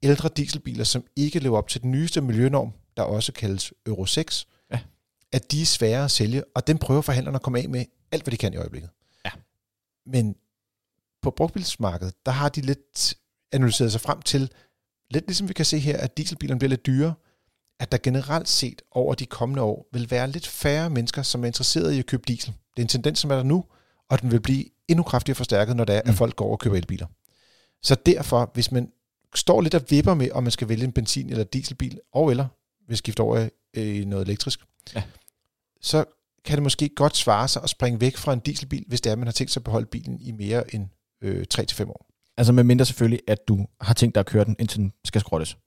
ældre 0.04 0.30
dieselbiler, 0.38 0.84
som 0.84 1.04
ikke 1.16 1.40
lever 1.40 1.58
op 1.58 1.68
til 1.68 1.82
den 1.82 1.92
nyeste 1.92 2.22
miljønorm, 2.22 2.74
der 2.98 3.04
også 3.04 3.32
kaldes 3.32 3.74
Euro 3.86 4.06
6, 4.06 4.48
ja. 4.48 4.57
At 5.32 5.52
de 5.52 5.62
er 5.62 5.66
svære 5.66 6.04
at 6.04 6.12
sælge, 6.12 6.44
og 6.56 6.68
den 6.68 6.78
prøver 6.78 7.02
forhandlerne 7.02 7.36
at 7.36 7.42
komme 7.42 7.60
af 7.60 7.70
med 7.70 7.86
alt, 8.12 8.24
hvad 8.24 8.32
de 8.32 8.38
kan 8.38 8.54
i 8.54 8.58
øjeblikket. 8.58 8.90
Ja. 9.26 9.32
Men 10.06 10.36
på 11.22 11.32
brugtbilsmarkedet, 11.32 12.14
der 12.26 12.32
har 12.32 12.50
de 12.50 12.62
lidt 12.62 13.16
analyseret 13.52 13.92
sig 13.92 14.02
frem 14.02 14.22
til, 14.22 14.52
lidt 15.12 15.28
ligesom 15.28 15.48
vi 15.48 15.54
kan 15.54 15.66
se 15.66 15.80
her, 15.80 15.98
at 15.98 16.18
dieselbilerne 16.18 16.60
bliver 16.60 16.70
lidt 16.70 16.86
dyrere, 16.86 17.14
at 17.80 17.92
der 17.92 17.98
generelt 18.04 18.50
set 18.50 18.82
over 18.92 19.16
de 19.16 19.26
kommende 19.26 19.62
år 19.62 19.88
vil 19.94 20.12
være 20.12 20.28
lidt 20.28 20.48
færre 20.48 20.90
mennesker, 20.90 21.22
som 21.22 21.44
er 21.44 21.48
interesserede 21.48 21.96
i 21.96 22.00
at 22.00 22.06
købe 22.06 22.24
diesel. 22.28 22.54
Det 22.76 22.82
er 22.82 22.82
en 22.82 22.88
tendens, 22.88 23.20
som 23.20 23.32
er 23.32 23.36
der 23.36 23.44
nu, 23.44 23.66
og 24.10 24.22
den 24.22 24.32
vil 24.32 24.42
blive 24.42 24.66
endnu 24.88 25.04
kraftigere 25.04 25.36
forstærket, 25.36 25.76
når 25.76 25.86
det 25.86 25.96
er, 25.96 26.00
at 26.00 26.08
mm. 26.08 26.14
folk 26.14 26.36
går 26.36 26.46
over 26.46 26.56
og 26.56 26.60
køber 26.60 26.76
elbiler. 26.76 27.08
Så 27.84 27.96
derfor, 28.06 28.52
hvis 28.54 28.72
man 28.72 28.92
står 29.36 29.62
lidt 29.62 29.76
og 29.76 29.82
vipper 29.90 30.14
med, 30.14 30.32
om 30.32 30.44
man 30.44 30.52
skal 30.52 30.70
vælge 30.70 30.84
en 30.84 30.94
benzin- 30.94 31.30
eller 31.30 31.44
dieselbil, 31.44 32.00
og 32.14 32.32
eller 32.32 32.48
vil 32.88 32.98
skifte 32.98 33.22
over 33.22 33.50
i 33.74 34.06
noget 34.06 34.28
elektrisk, 34.28 34.60
ja. 34.96 35.04
så 35.82 36.06
kan 36.46 36.56
det 36.56 36.64
måske 36.64 36.90
godt 36.90 37.18
svare 37.18 37.48
sig 37.48 37.64
at 37.64 37.70
springe 37.70 38.02
væk 38.02 38.18
fra 38.18 38.34
en 38.34 38.40
dieselbil, 38.40 38.84
hvis 38.88 39.02
det 39.02 39.10
er, 39.10 39.14
at 39.14 39.20
man 39.20 39.28
har 39.28 39.32
tænkt 39.32 39.52
sig 39.52 39.60
at 39.60 39.64
beholde 39.64 39.86
bilen 39.86 40.22
i 40.22 40.32
mere 40.32 40.76
end 40.76 40.88
øh, 41.22 41.46
3-5 41.54 41.90
år. 41.90 42.08
Altså 42.38 42.54
med 42.54 42.64
mindre 42.64 42.86
selvfølgelig, 42.86 43.22
at 43.28 43.48
du 43.48 43.68
har 43.82 43.94
tænkt 43.94 44.16
dig 44.16 44.20
at 44.20 44.26
køre 44.26 44.46
den, 44.46 44.56
indtil 44.60 44.80
den 44.80 44.94
skal 45.06 45.22
skrottes. 45.22 45.58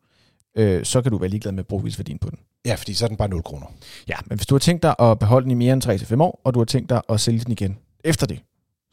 Øh, 0.57 0.85
så 0.85 1.03
kan 1.03 1.13
du 1.13 1.19
være 1.19 1.31
ligeglad 1.31 1.53
med 1.53 1.65
brugvildsværdien 1.65 2.19
på 2.19 2.31
den. 2.31 2.39
Ja, 2.65 2.75
fordi 2.75 2.95
så 2.95 3.05
er 3.05 3.09
den 3.09 3.17
bare 3.17 3.29
0 3.29 3.43
kroner. 3.43 3.67
Ja, 4.09 4.17
men 4.27 4.39
hvis 4.39 4.47
du 4.47 4.55
har 4.55 4.59
tænkt 4.59 4.83
dig 4.83 4.95
at 4.99 5.19
beholde 5.19 5.45
den 5.45 5.51
i 5.51 5.55
mere 5.55 5.73
end 5.73 5.85
3-5 5.85 6.23
år, 6.23 6.41
og 6.45 6.55
du 6.55 6.61
har 6.61 6.65
tænkt 6.65 6.91
dig 6.91 7.03
at 7.09 7.21
sælge 7.21 7.41
den 7.41 7.53
igen 7.53 7.79
efter 8.05 8.27
det, 8.27 8.41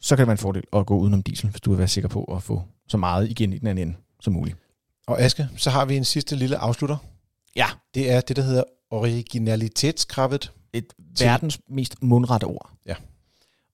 så 0.00 0.16
kan 0.16 0.22
det 0.22 0.26
være 0.26 0.32
en 0.32 0.38
fordel 0.38 0.62
at 0.72 0.86
gå 0.86 0.98
udenom 0.98 1.22
diesel, 1.22 1.50
hvis 1.50 1.60
du 1.60 1.70
vil 1.70 1.78
være 1.78 1.88
sikker 1.88 2.08
på 2.08 2.24
at 2.24 2.42
få 2.42 2.62
så 2.88 2.96
meget 2.96 3.30
igen 3.30 3.52
i 3.52 3.58
den 3.58 3.66
anden 3.66 3.88
ende 3.88 3.98
som 4.20 4.32
muligt. 4.32 4.56
Og 5.06 5.20
Aske, 5.20 5.48
så 5.56 5.70
har 5.70 5.84
vi 5.84 5.96
en 5.96 6.04
sidste 6.04 6.36
lille 6.36 6.56
afslutter. 6.56 6.96
Ja. 7.56 7.66
Det 7.94 8.10
er 8.10 8.20
det, 8.20 8.36
der 8.36 8.42
hedder 8.42 8.64
originalitetskravet. 8.90 10.52
Et 10.72 10.86
til... 11.16 11.26
verdens 11.26 11.60
mest 11.68 12.02
mundrette 12.02 12.44
ord. 12.44 12.70
Ja. 12.86 12.94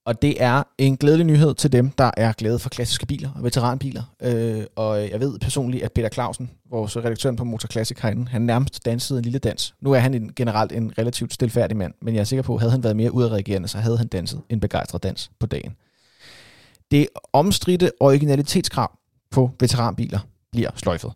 Og 0.05 0.21
det 0.21 0.43
er 0.43 0.63
en 0.77 0.97
glædelig 0.97 1.25
nyhed 1.25 1.55
til 1.55 1.71
dem, 1.71 1.89
der 1.89 2.11
er 2.17 2.33
glade 2.33 2.59
for 2.59 2.69
klassiske 2.69 3.05
biler 3.05 3.31
og 3.35 3.43
veteranbiler. 3.43 4.03
Øh, 4.21 4.63
og 4.75 5.09
jeg 5.09 5.19
ved 5.19 5.39
personligt, 5.39 5.83
at 5.83 5.91
Peter 5.91 6.09
Clausen, 6.09 6.51
vores 6.69 6.97
redaktør 6.97 7.31
på 7.31 7.43
Motor 7.43 7.67
Classic 7.67 7.97
herinde, 7.99 8.27
han 8.27 8.41
nærmest 8.41 8.85
dansede 8.85 9.19
en 9.19 9.23
lille 9.23 9.39
dans. 9.39 9.75
Nu 9.81 9.91
er 9.91 9.99
han 9.99 10.13
en, 10.13 10.33
generelt 10.35 10.71
en 10.71 10.93
relativt 10.97 11.33
stilfærdig 11.33 11.77
mand, 11.77 11.93
men 12.01 12.15
jeg 12.15 12.21
er 12.21 12.25
sikker 12.25 12.43
på, 12.43 12.53
at 12.53 12.59
havde 12.59 12.71
han 12.71 12.83
været 12.83 12.95
mere 12.95 13.11
udadreagerende, 13.11 13.67
så 13.67 13.77
havde 13.77 13.97
han 13.97 14.07
danset 14.07 14.41
en 14.49 14.59
begejstret 14.59 15.03
dans 15.03 15.31
på 15.39 15.45
dagen. 15.45 15.75
Det 16.91 17.07
omstridte 17.33 17.91
originalitetskrav 17.99 18.99
på 19.31 19.51
veteranbiler 19.59 20.19
bliver 20.51 20.69
sløjfet. 20.75 21.11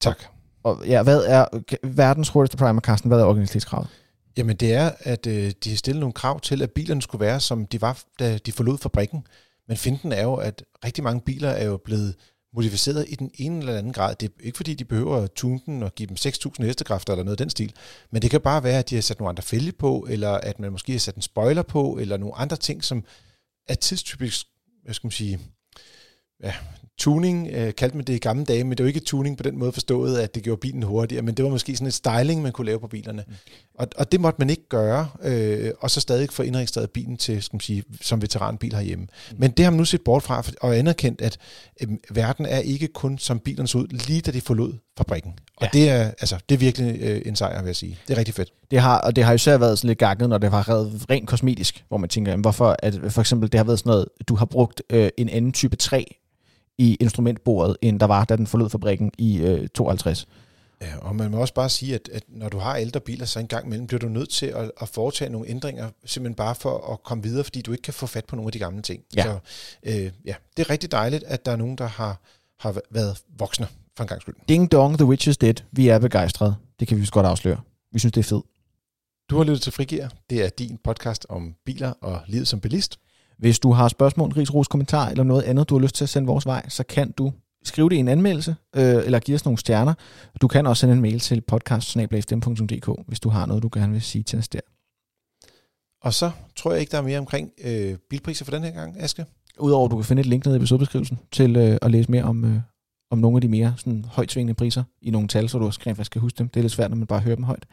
Tak. 0.00 0.22
Og, 0.64 0.86
ja, 0.86 1.02
hvad 1.02 1.24
er 1.24 1.44
verdens 1.82 2.28
hurtigste 2.28 2.56
primer, 2.56 2.80
Carsten? 2.80 3.08
Hvad 3.08 3.20
er 3.20 3.24
originalitetskravet? 3.24 3.88
Jamen 4.36 4.56
det 4.56 4.72
er, 4.72 4.90
at 5.00 5.26
øh, 5.26 5.52
de 5.64 5.70
har 5.70 5.76
stillet 5.76 6.00
nogle 6.00 6.12
krav 6.12 6.40
til, 6.40 6.62
at 6.62 6.70
bilerne 6.70 7.02
skulle 7.02 7.24
være, 7.24 7.40
som 7.40 7.66
de 7.66 7.80
var, 7.80 8.02
da 8.18 8.38
de 8.38 8.52
forlod 8.52 8.78
fabrikken. 8.78 9.26
Men 9.68 9.76
finden 9.76 10.12
er 10.12 10.22
jo, 10.22 10.34
at 10.34 10.64
rigtig 10.84 11.04
mange 11.04 11.20
biler 11.20 11.48
er 11.48 11.64
jo 11.64 11.76
blevet 11.76 12.14
modificeret 12.54 13.06
i 13.08 13.14
den 13.14 13.30
ene 13.34 13.58
eller 13.58 13.78
anden 13.78 13.92
grad. 13.92 14.14
Det 14.14 14.28
er 14.28 14.44
ikke 14.44 14.56
fordi, 14.56 14.74
de 14.74 14.84
behøver 14.84 15.16
at 15.16 15.32
tune 15.32 15.60
den 15.66 15.82
og 15.82 15.94
give 15.94 16.06
dem 16.06 16.16
6.000 16.20 16.64
hestekræfter 16.64 17.12
eller 17.12 17.24
noget 17.24 17.40
af 17.40 17.44
den 17.44 17.50
stil. 17.50 17.72
Men 18.10 18.22
det 18.22 18.30
kan 18.30 18.40
bare 18.40 18.64
være, 18.64 18.78
at 18.78 18.90
de 18.90 18.94
har 18.94 19.02
sat 19.02 19.18
nogle 19.18 19.28
andre 19.28 19.42
fælge 19.42 19.72
på, 19.72 20.06
eller 20.10 20.30
at 20.30 20.60
man 20.60 20.72
måske 20.72 20.92
har 20.92 20.98
sat 20.98 21.16
en 21.16 21.22
spoiler 21.22 21.62
på, 21.62 21.98
eller 22.00 22.16
nogle 22.16 22.34
andre 22.34 22.56
ting, 22.56 22.84
som 22.84 23.04
er 23.68 23.74
tidstypisk, 23.74 24.46
hvad 24.84 24.94
skal 24.94 25.06
man 25.06 25.12
sige, 25.12 25.38
ja, 26.42 26.52
tuning, 26.98 27.48
øh, 27.52 27.74
kaldte 27.74 27.96
man 27.96 28.06
det 28.06 28.14
i 28.14 28.18
gamle 28.18 28.44
dage, 28.44 28.64
men 28.64 28.78
det 28.78 28.84
var 28.84 28.88
ikke 28.88 29.00
tuning 29.00 29.36
på 29.36 29.42
den 29.42 29.58
måde 29.58 29.72
forstået, 29.72 30.18
at 30.18 30.34
det 30.34 30.42
gjorde 30.42 30.60
bilen 30.60 30.82
hurtigere, 30.82 31.22
men 31.22 31.34
det 31.34 31.44
var 31.44 31.50
måske 31.50 31.76
sådan 31.76 31.86
et 31.86 31.94
styling, 31.94 32.42
man 32.42 32.52
kunne 32.52 32.66
lave 32.66 32.80
på 32.80 32.86
bilerne. 32.86 33.24
Mm. 33.28 33.34
Og, 33.74 33.88
og 33.96 34.12
det 34.12 34.20
måtte 34.20 34.38
man 34.38 34.50
ikke 34.50 34.68
gøre, 34.68 35.08
øh, 35.22 35.70
og 35.80 35.90
så 35.90 36.00
stadig 36.00 36.28
få 36.30 36.42
indregistreret 36.42 36.90
bilen 36.90 37.16
til, 37.16 37.42
skal 37.42 37.54
man 37.54 37.60
sige, 37.60 37.82
som 38.00 38.22
veteranbil 38.22 38.74
herhjemme. 38.74 39.06
Mm. 39.30 39.36
Men 39.38 39.50
det 39.50 39.64
har 39.64 39.70
man 39.70 39.78
nu 39.78 39.84
set 39.84 40.00
bort 40.00 40.22
fra, 40.22 40.42
og 40.60 40.76
anerkendt, 40.76 41.20
at 41.20 41.38
øh, 41.80 41.88
verden 42.10 42.46
er 42.46 42.58
ikke 42.58 42.88
kun 42.88 43.18
som 43.18 43.38
bilerne 43.38 43.68
så 43.68 43.78
ud, 43.78 43.86
lige 43.86 44.20
da 44.20 44.30
de 44.30 44.40
forlod 44.40 44.72
fabrikken. 44.98 45.32
Og 45.56 45.68
ja. 45.74 45.78
det, 45.78 45.90
er, 45.90 46.04
altså, 46.04 46.38
det 46.48 46.54
er 46.54 46.58
virkelig 46.58 47.00
øh, 47.00 47.22
en 47.26 47.36
sejr, 47.36 47.62
vil 47.62 47.68
jeg 47.68 47.76
sige. 47.76 47.98
Det 48.08 48.14
er 48.14 48.18
rigtig 48.18 48.34
fedt. 48.34 48.52
Det 48.70 48.80
har, 48.80 48.98
og 48.98 49.16
det 49.16 49.24
har 49.24 49.32
jo 49.32 49.34
især 49.34 49.58
været 49.58 49.78
sådan 49.78 49.88
lidt 49.88 49.98
gakket, 49.98 50.28
når 50.28 50.38
det 50.38 50.50
har 50.50 50.64
været 50.68 51.10
rent 51.10 51.28
kosmetisk, 51.28 51.84
hvor 51.88 51.96
man 51.96 52.08
tænker, 52.08 52.32
jamen, 52.32 52.42
hvorfor, 52.42 52.76
at 52.78 52.98
for 53.08 53.20
eksempel 53.20 53.52
det 53.52 53.58
har 53.58 53.64
været 53.64 53.78
sådan 53.78 53.90
noget, 53.90 54.06
du 54.28 54.34
har 54.34 54.44
brugt 54.44 54.82
øh, 54.90 55.08
en 55.16 55.28
anden 55.28 55.52
type 55.52 55.76
træ 55.76 56.04
i 56.82 56.96
instrumentbordet, 57.00 57.76
end 57.82 58.00
der 58.00 58.06
var, 58.06 58.24
da 58.24 58.36
den 58.36 58.46
forlod 58.46 58.70
fabrikken 58.70 59.12
i 59.18 59.38
øh, 59.38 59.68
52. 59.68 60.26
Ja, 60.80 60.98
og 60.98 61.16
man 61.16 61.30
må 61.30 61.36
også 61.36 61.54
bare 61.54 61.68
sige, 61.68 61.94
at, 61.94 62.08
at 62.12 62.22
når 62.28 62.48
du 62.48 62.58
har 62.58 62.76
ældre 62.76 63.00
biler, 63.00 63.26
så 63.26 63.40
en 63.40 63.46
gang 63.46 63.66
imellem 63.66 63.86
bliver 63.86 64.00
du 64.00 64.08
nødt 64.08 64.28
til 64.28 64.46
at, 64.46 64.70
at 64.80 64.88
foretage 64.88 65.30
nogle 65.30 65.48
ændringer, 65.48 65.90
simpelthen 66.04 66.34
bare 66.34 66.54
for 66.54 66.92
at 66.92 67.02
komme 67.02 67.22
videre, 67.22 67.44
fordi 67.44 67.62
du 67.62 67.72
ikke 67.72 67.82
kan 67.82 67.94
få 67.94 68.06
fat 68.06 68.24
på 68.24 68.36
nogle 68.36 68.48
af 68.48 68.52
de 68.52 68.58
gamle 68.58 68.82
ting. 68.82 69.02
Ja. 69.16 69.22
Så 69.22 69.38
øh, 69.82 70.10
ja, 70.24 70.34
det 70.56 70.66
er 70.66 70.70
rigtig 70.70 70.92
dejligt, 70.92 71.24
at 71.24 71.46
der 71.46 71.52
er 71.52 71.56
nogen, 71.56 71.78
der 71.78 71.86
har, 71.86 72.20
har 72.60 72.80
været 72.90 73.22
voksne 73.38 73.66
for 73.96 74.04
en 74.04 74.08
gang 74.08 74.22
skyld. 74.22 74.34
Ding 74.48 74.72
dong, 74.72 74.98
the 74.98 75.06
witch 75.06 75.28
is 75.28 75.36
dead. 75.36 75.54
Vi 75.72 75.88
er 75.88 75.98
begejstrede. 75.98 76.54
Det 76.80 76.88
kan 76.88 76.98
vi 76.98 77.08
godt 77.10 77.26
afsløre. 77.26 77.60
Vi 77.92 77.98
synes, 77.98 78.12
det 78.12 78.20
er 78.20 78.28
fedt. 78.28 78.44
Du 79.30 79.36
har 79.36 79.44
lyttet 79.44 79.62
til 79.62 79.72
Frigir. 79.72 80.08
Det 80.30 80.44
er 80.44 80.48
din 80.48 80.78
podcast 80.84 81.26
om 81.28 81.54
biler 81.66 81.92
og 82.00 82.20
livet 82.26 82.48
som 82.48 82.60
bilist. 82.60 82.98
Hvis 83.38 83.58
du 83.58 83.72
har 83.72 83.88
spørgsmål, 83.88 84.32
ris, 84.32 84.54
ros, 84.54 84.68
kommentar 84.68 85.08
eller 85.08 85.24
noget 85.24 85.42
andet, 85.42 85.68
du 85.68 85.74
har 85.74 85.82
lyst 85.82 85.94
til 85.94 86.04
at 86.04 86.08
sende 86.08 86.26
vores 86.26 86.46
vej, 86.46 86.68
så 86.68 86.82
kan 86.82 87.12
du 87.12 87.32
skrive 87.64 87.88
det 87.88 87.96
i 87.96 87.98
en 87.98 88.08
anmeldelse, 88.08 88.56
øh, 88.76 88.82
eller 88.84 89.18
give 89.18 89.34
os 89.34 89.44
nogle 89.44 89.58
stjerner. 89.58 89.94
Du 90.40 90.48
kan 90.48 90.66
også 90.66 90.80
sende 90.80 90.94
en 90.94 91.00
mail 91.00 91.20
til 91.20 91.40
podcast 91.40 91.96
hvis 93.06 93.20
du 93.20 93.28
har 93.28 93.46
noget, 93.46 93.62
du 93.62 93.70
gerne 93.74 93.92
vil 93.92 94.02
sige 94.02 94.22
til 94.22 94.38
os 94.38 94.48
der. 94.48 94.60
Og 96.02 96.14
så 96.14 96.30
tror 96.56 96.70
jeg 96.72 96.80
ikke, 96.80 96.90
der 96.90 96.98
er 96.98 97.02
mere 97.02 97.18
omkring 97.18 97.50
øh, 97.64 97.96
bilpriser 98.10 98.44
for 98.44 98.52
den 98.52 98.62
her 98.62 98.70
gang, 98.70 99.02
Aske. 99.02 99.26
Udover 99.58 99.84
at 99.84 99.90
du 99.90 99.96
kan 99.96 100.04
finde 100.04 100.20
et 100.20 100.26
link 100.26 100.46
ned 100.46 100.54
i 100.54 100.56
episodebeskrivelsen 100.56 101.18
til 101.32 101.56
øh, 101.56 101.78
at 101.82 101.90
læse 101.90 102.10
mere 102.10 102.24
om, 102.24 102.44
øh, 102.44 102.60
om 103.10 103.18
nogle 103.18 103.36
af 103.36 103.40
de 103.40 103.48
mere 103.48 103.74
sådan, 103.76 104.04
højt 104.04 104.32
svingende 104.32 104.54
priser 104.54 104.84
i 105.02 105.10
nogle 105.10 105.28
tal, 105.28 105.48
så 105.48 105.58
du 105.58 105.66
også 105.66 105.80
rent 105.86 105.96
faktisk 105.96 106.12
kan 106.12 106.20
huske 106.20 106.38
dem. 106.38 106.48
Det 106.48 106.60
er 106.60 106.62
lidt 106.62 106.72
svært, 106.72 106.90
når 106.90 106.96
man 106.96 107.06
bare 107.06 107.20
hører 107.20 107.36
dem 107.36 107.44
højt. 107.44 107.66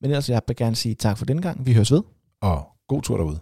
Men 0.00 0.10
ellers 0.10 0.28
jeg 0.28 0.42
vil 0.46 0.56
gerne 0.56 0.76
sige 0.76 0.94
tak 0.94 1.18
for 1.18 1.24
denne 1.24 1.42
gang. 1.42 1.66
Vi 1.66 1.72
høres 1.72 1.92
ved. 1.92 2.02
Og 2.42 2.66
god 2.88 3.02
tur 3.02 3.16
derude. 3.16 3.38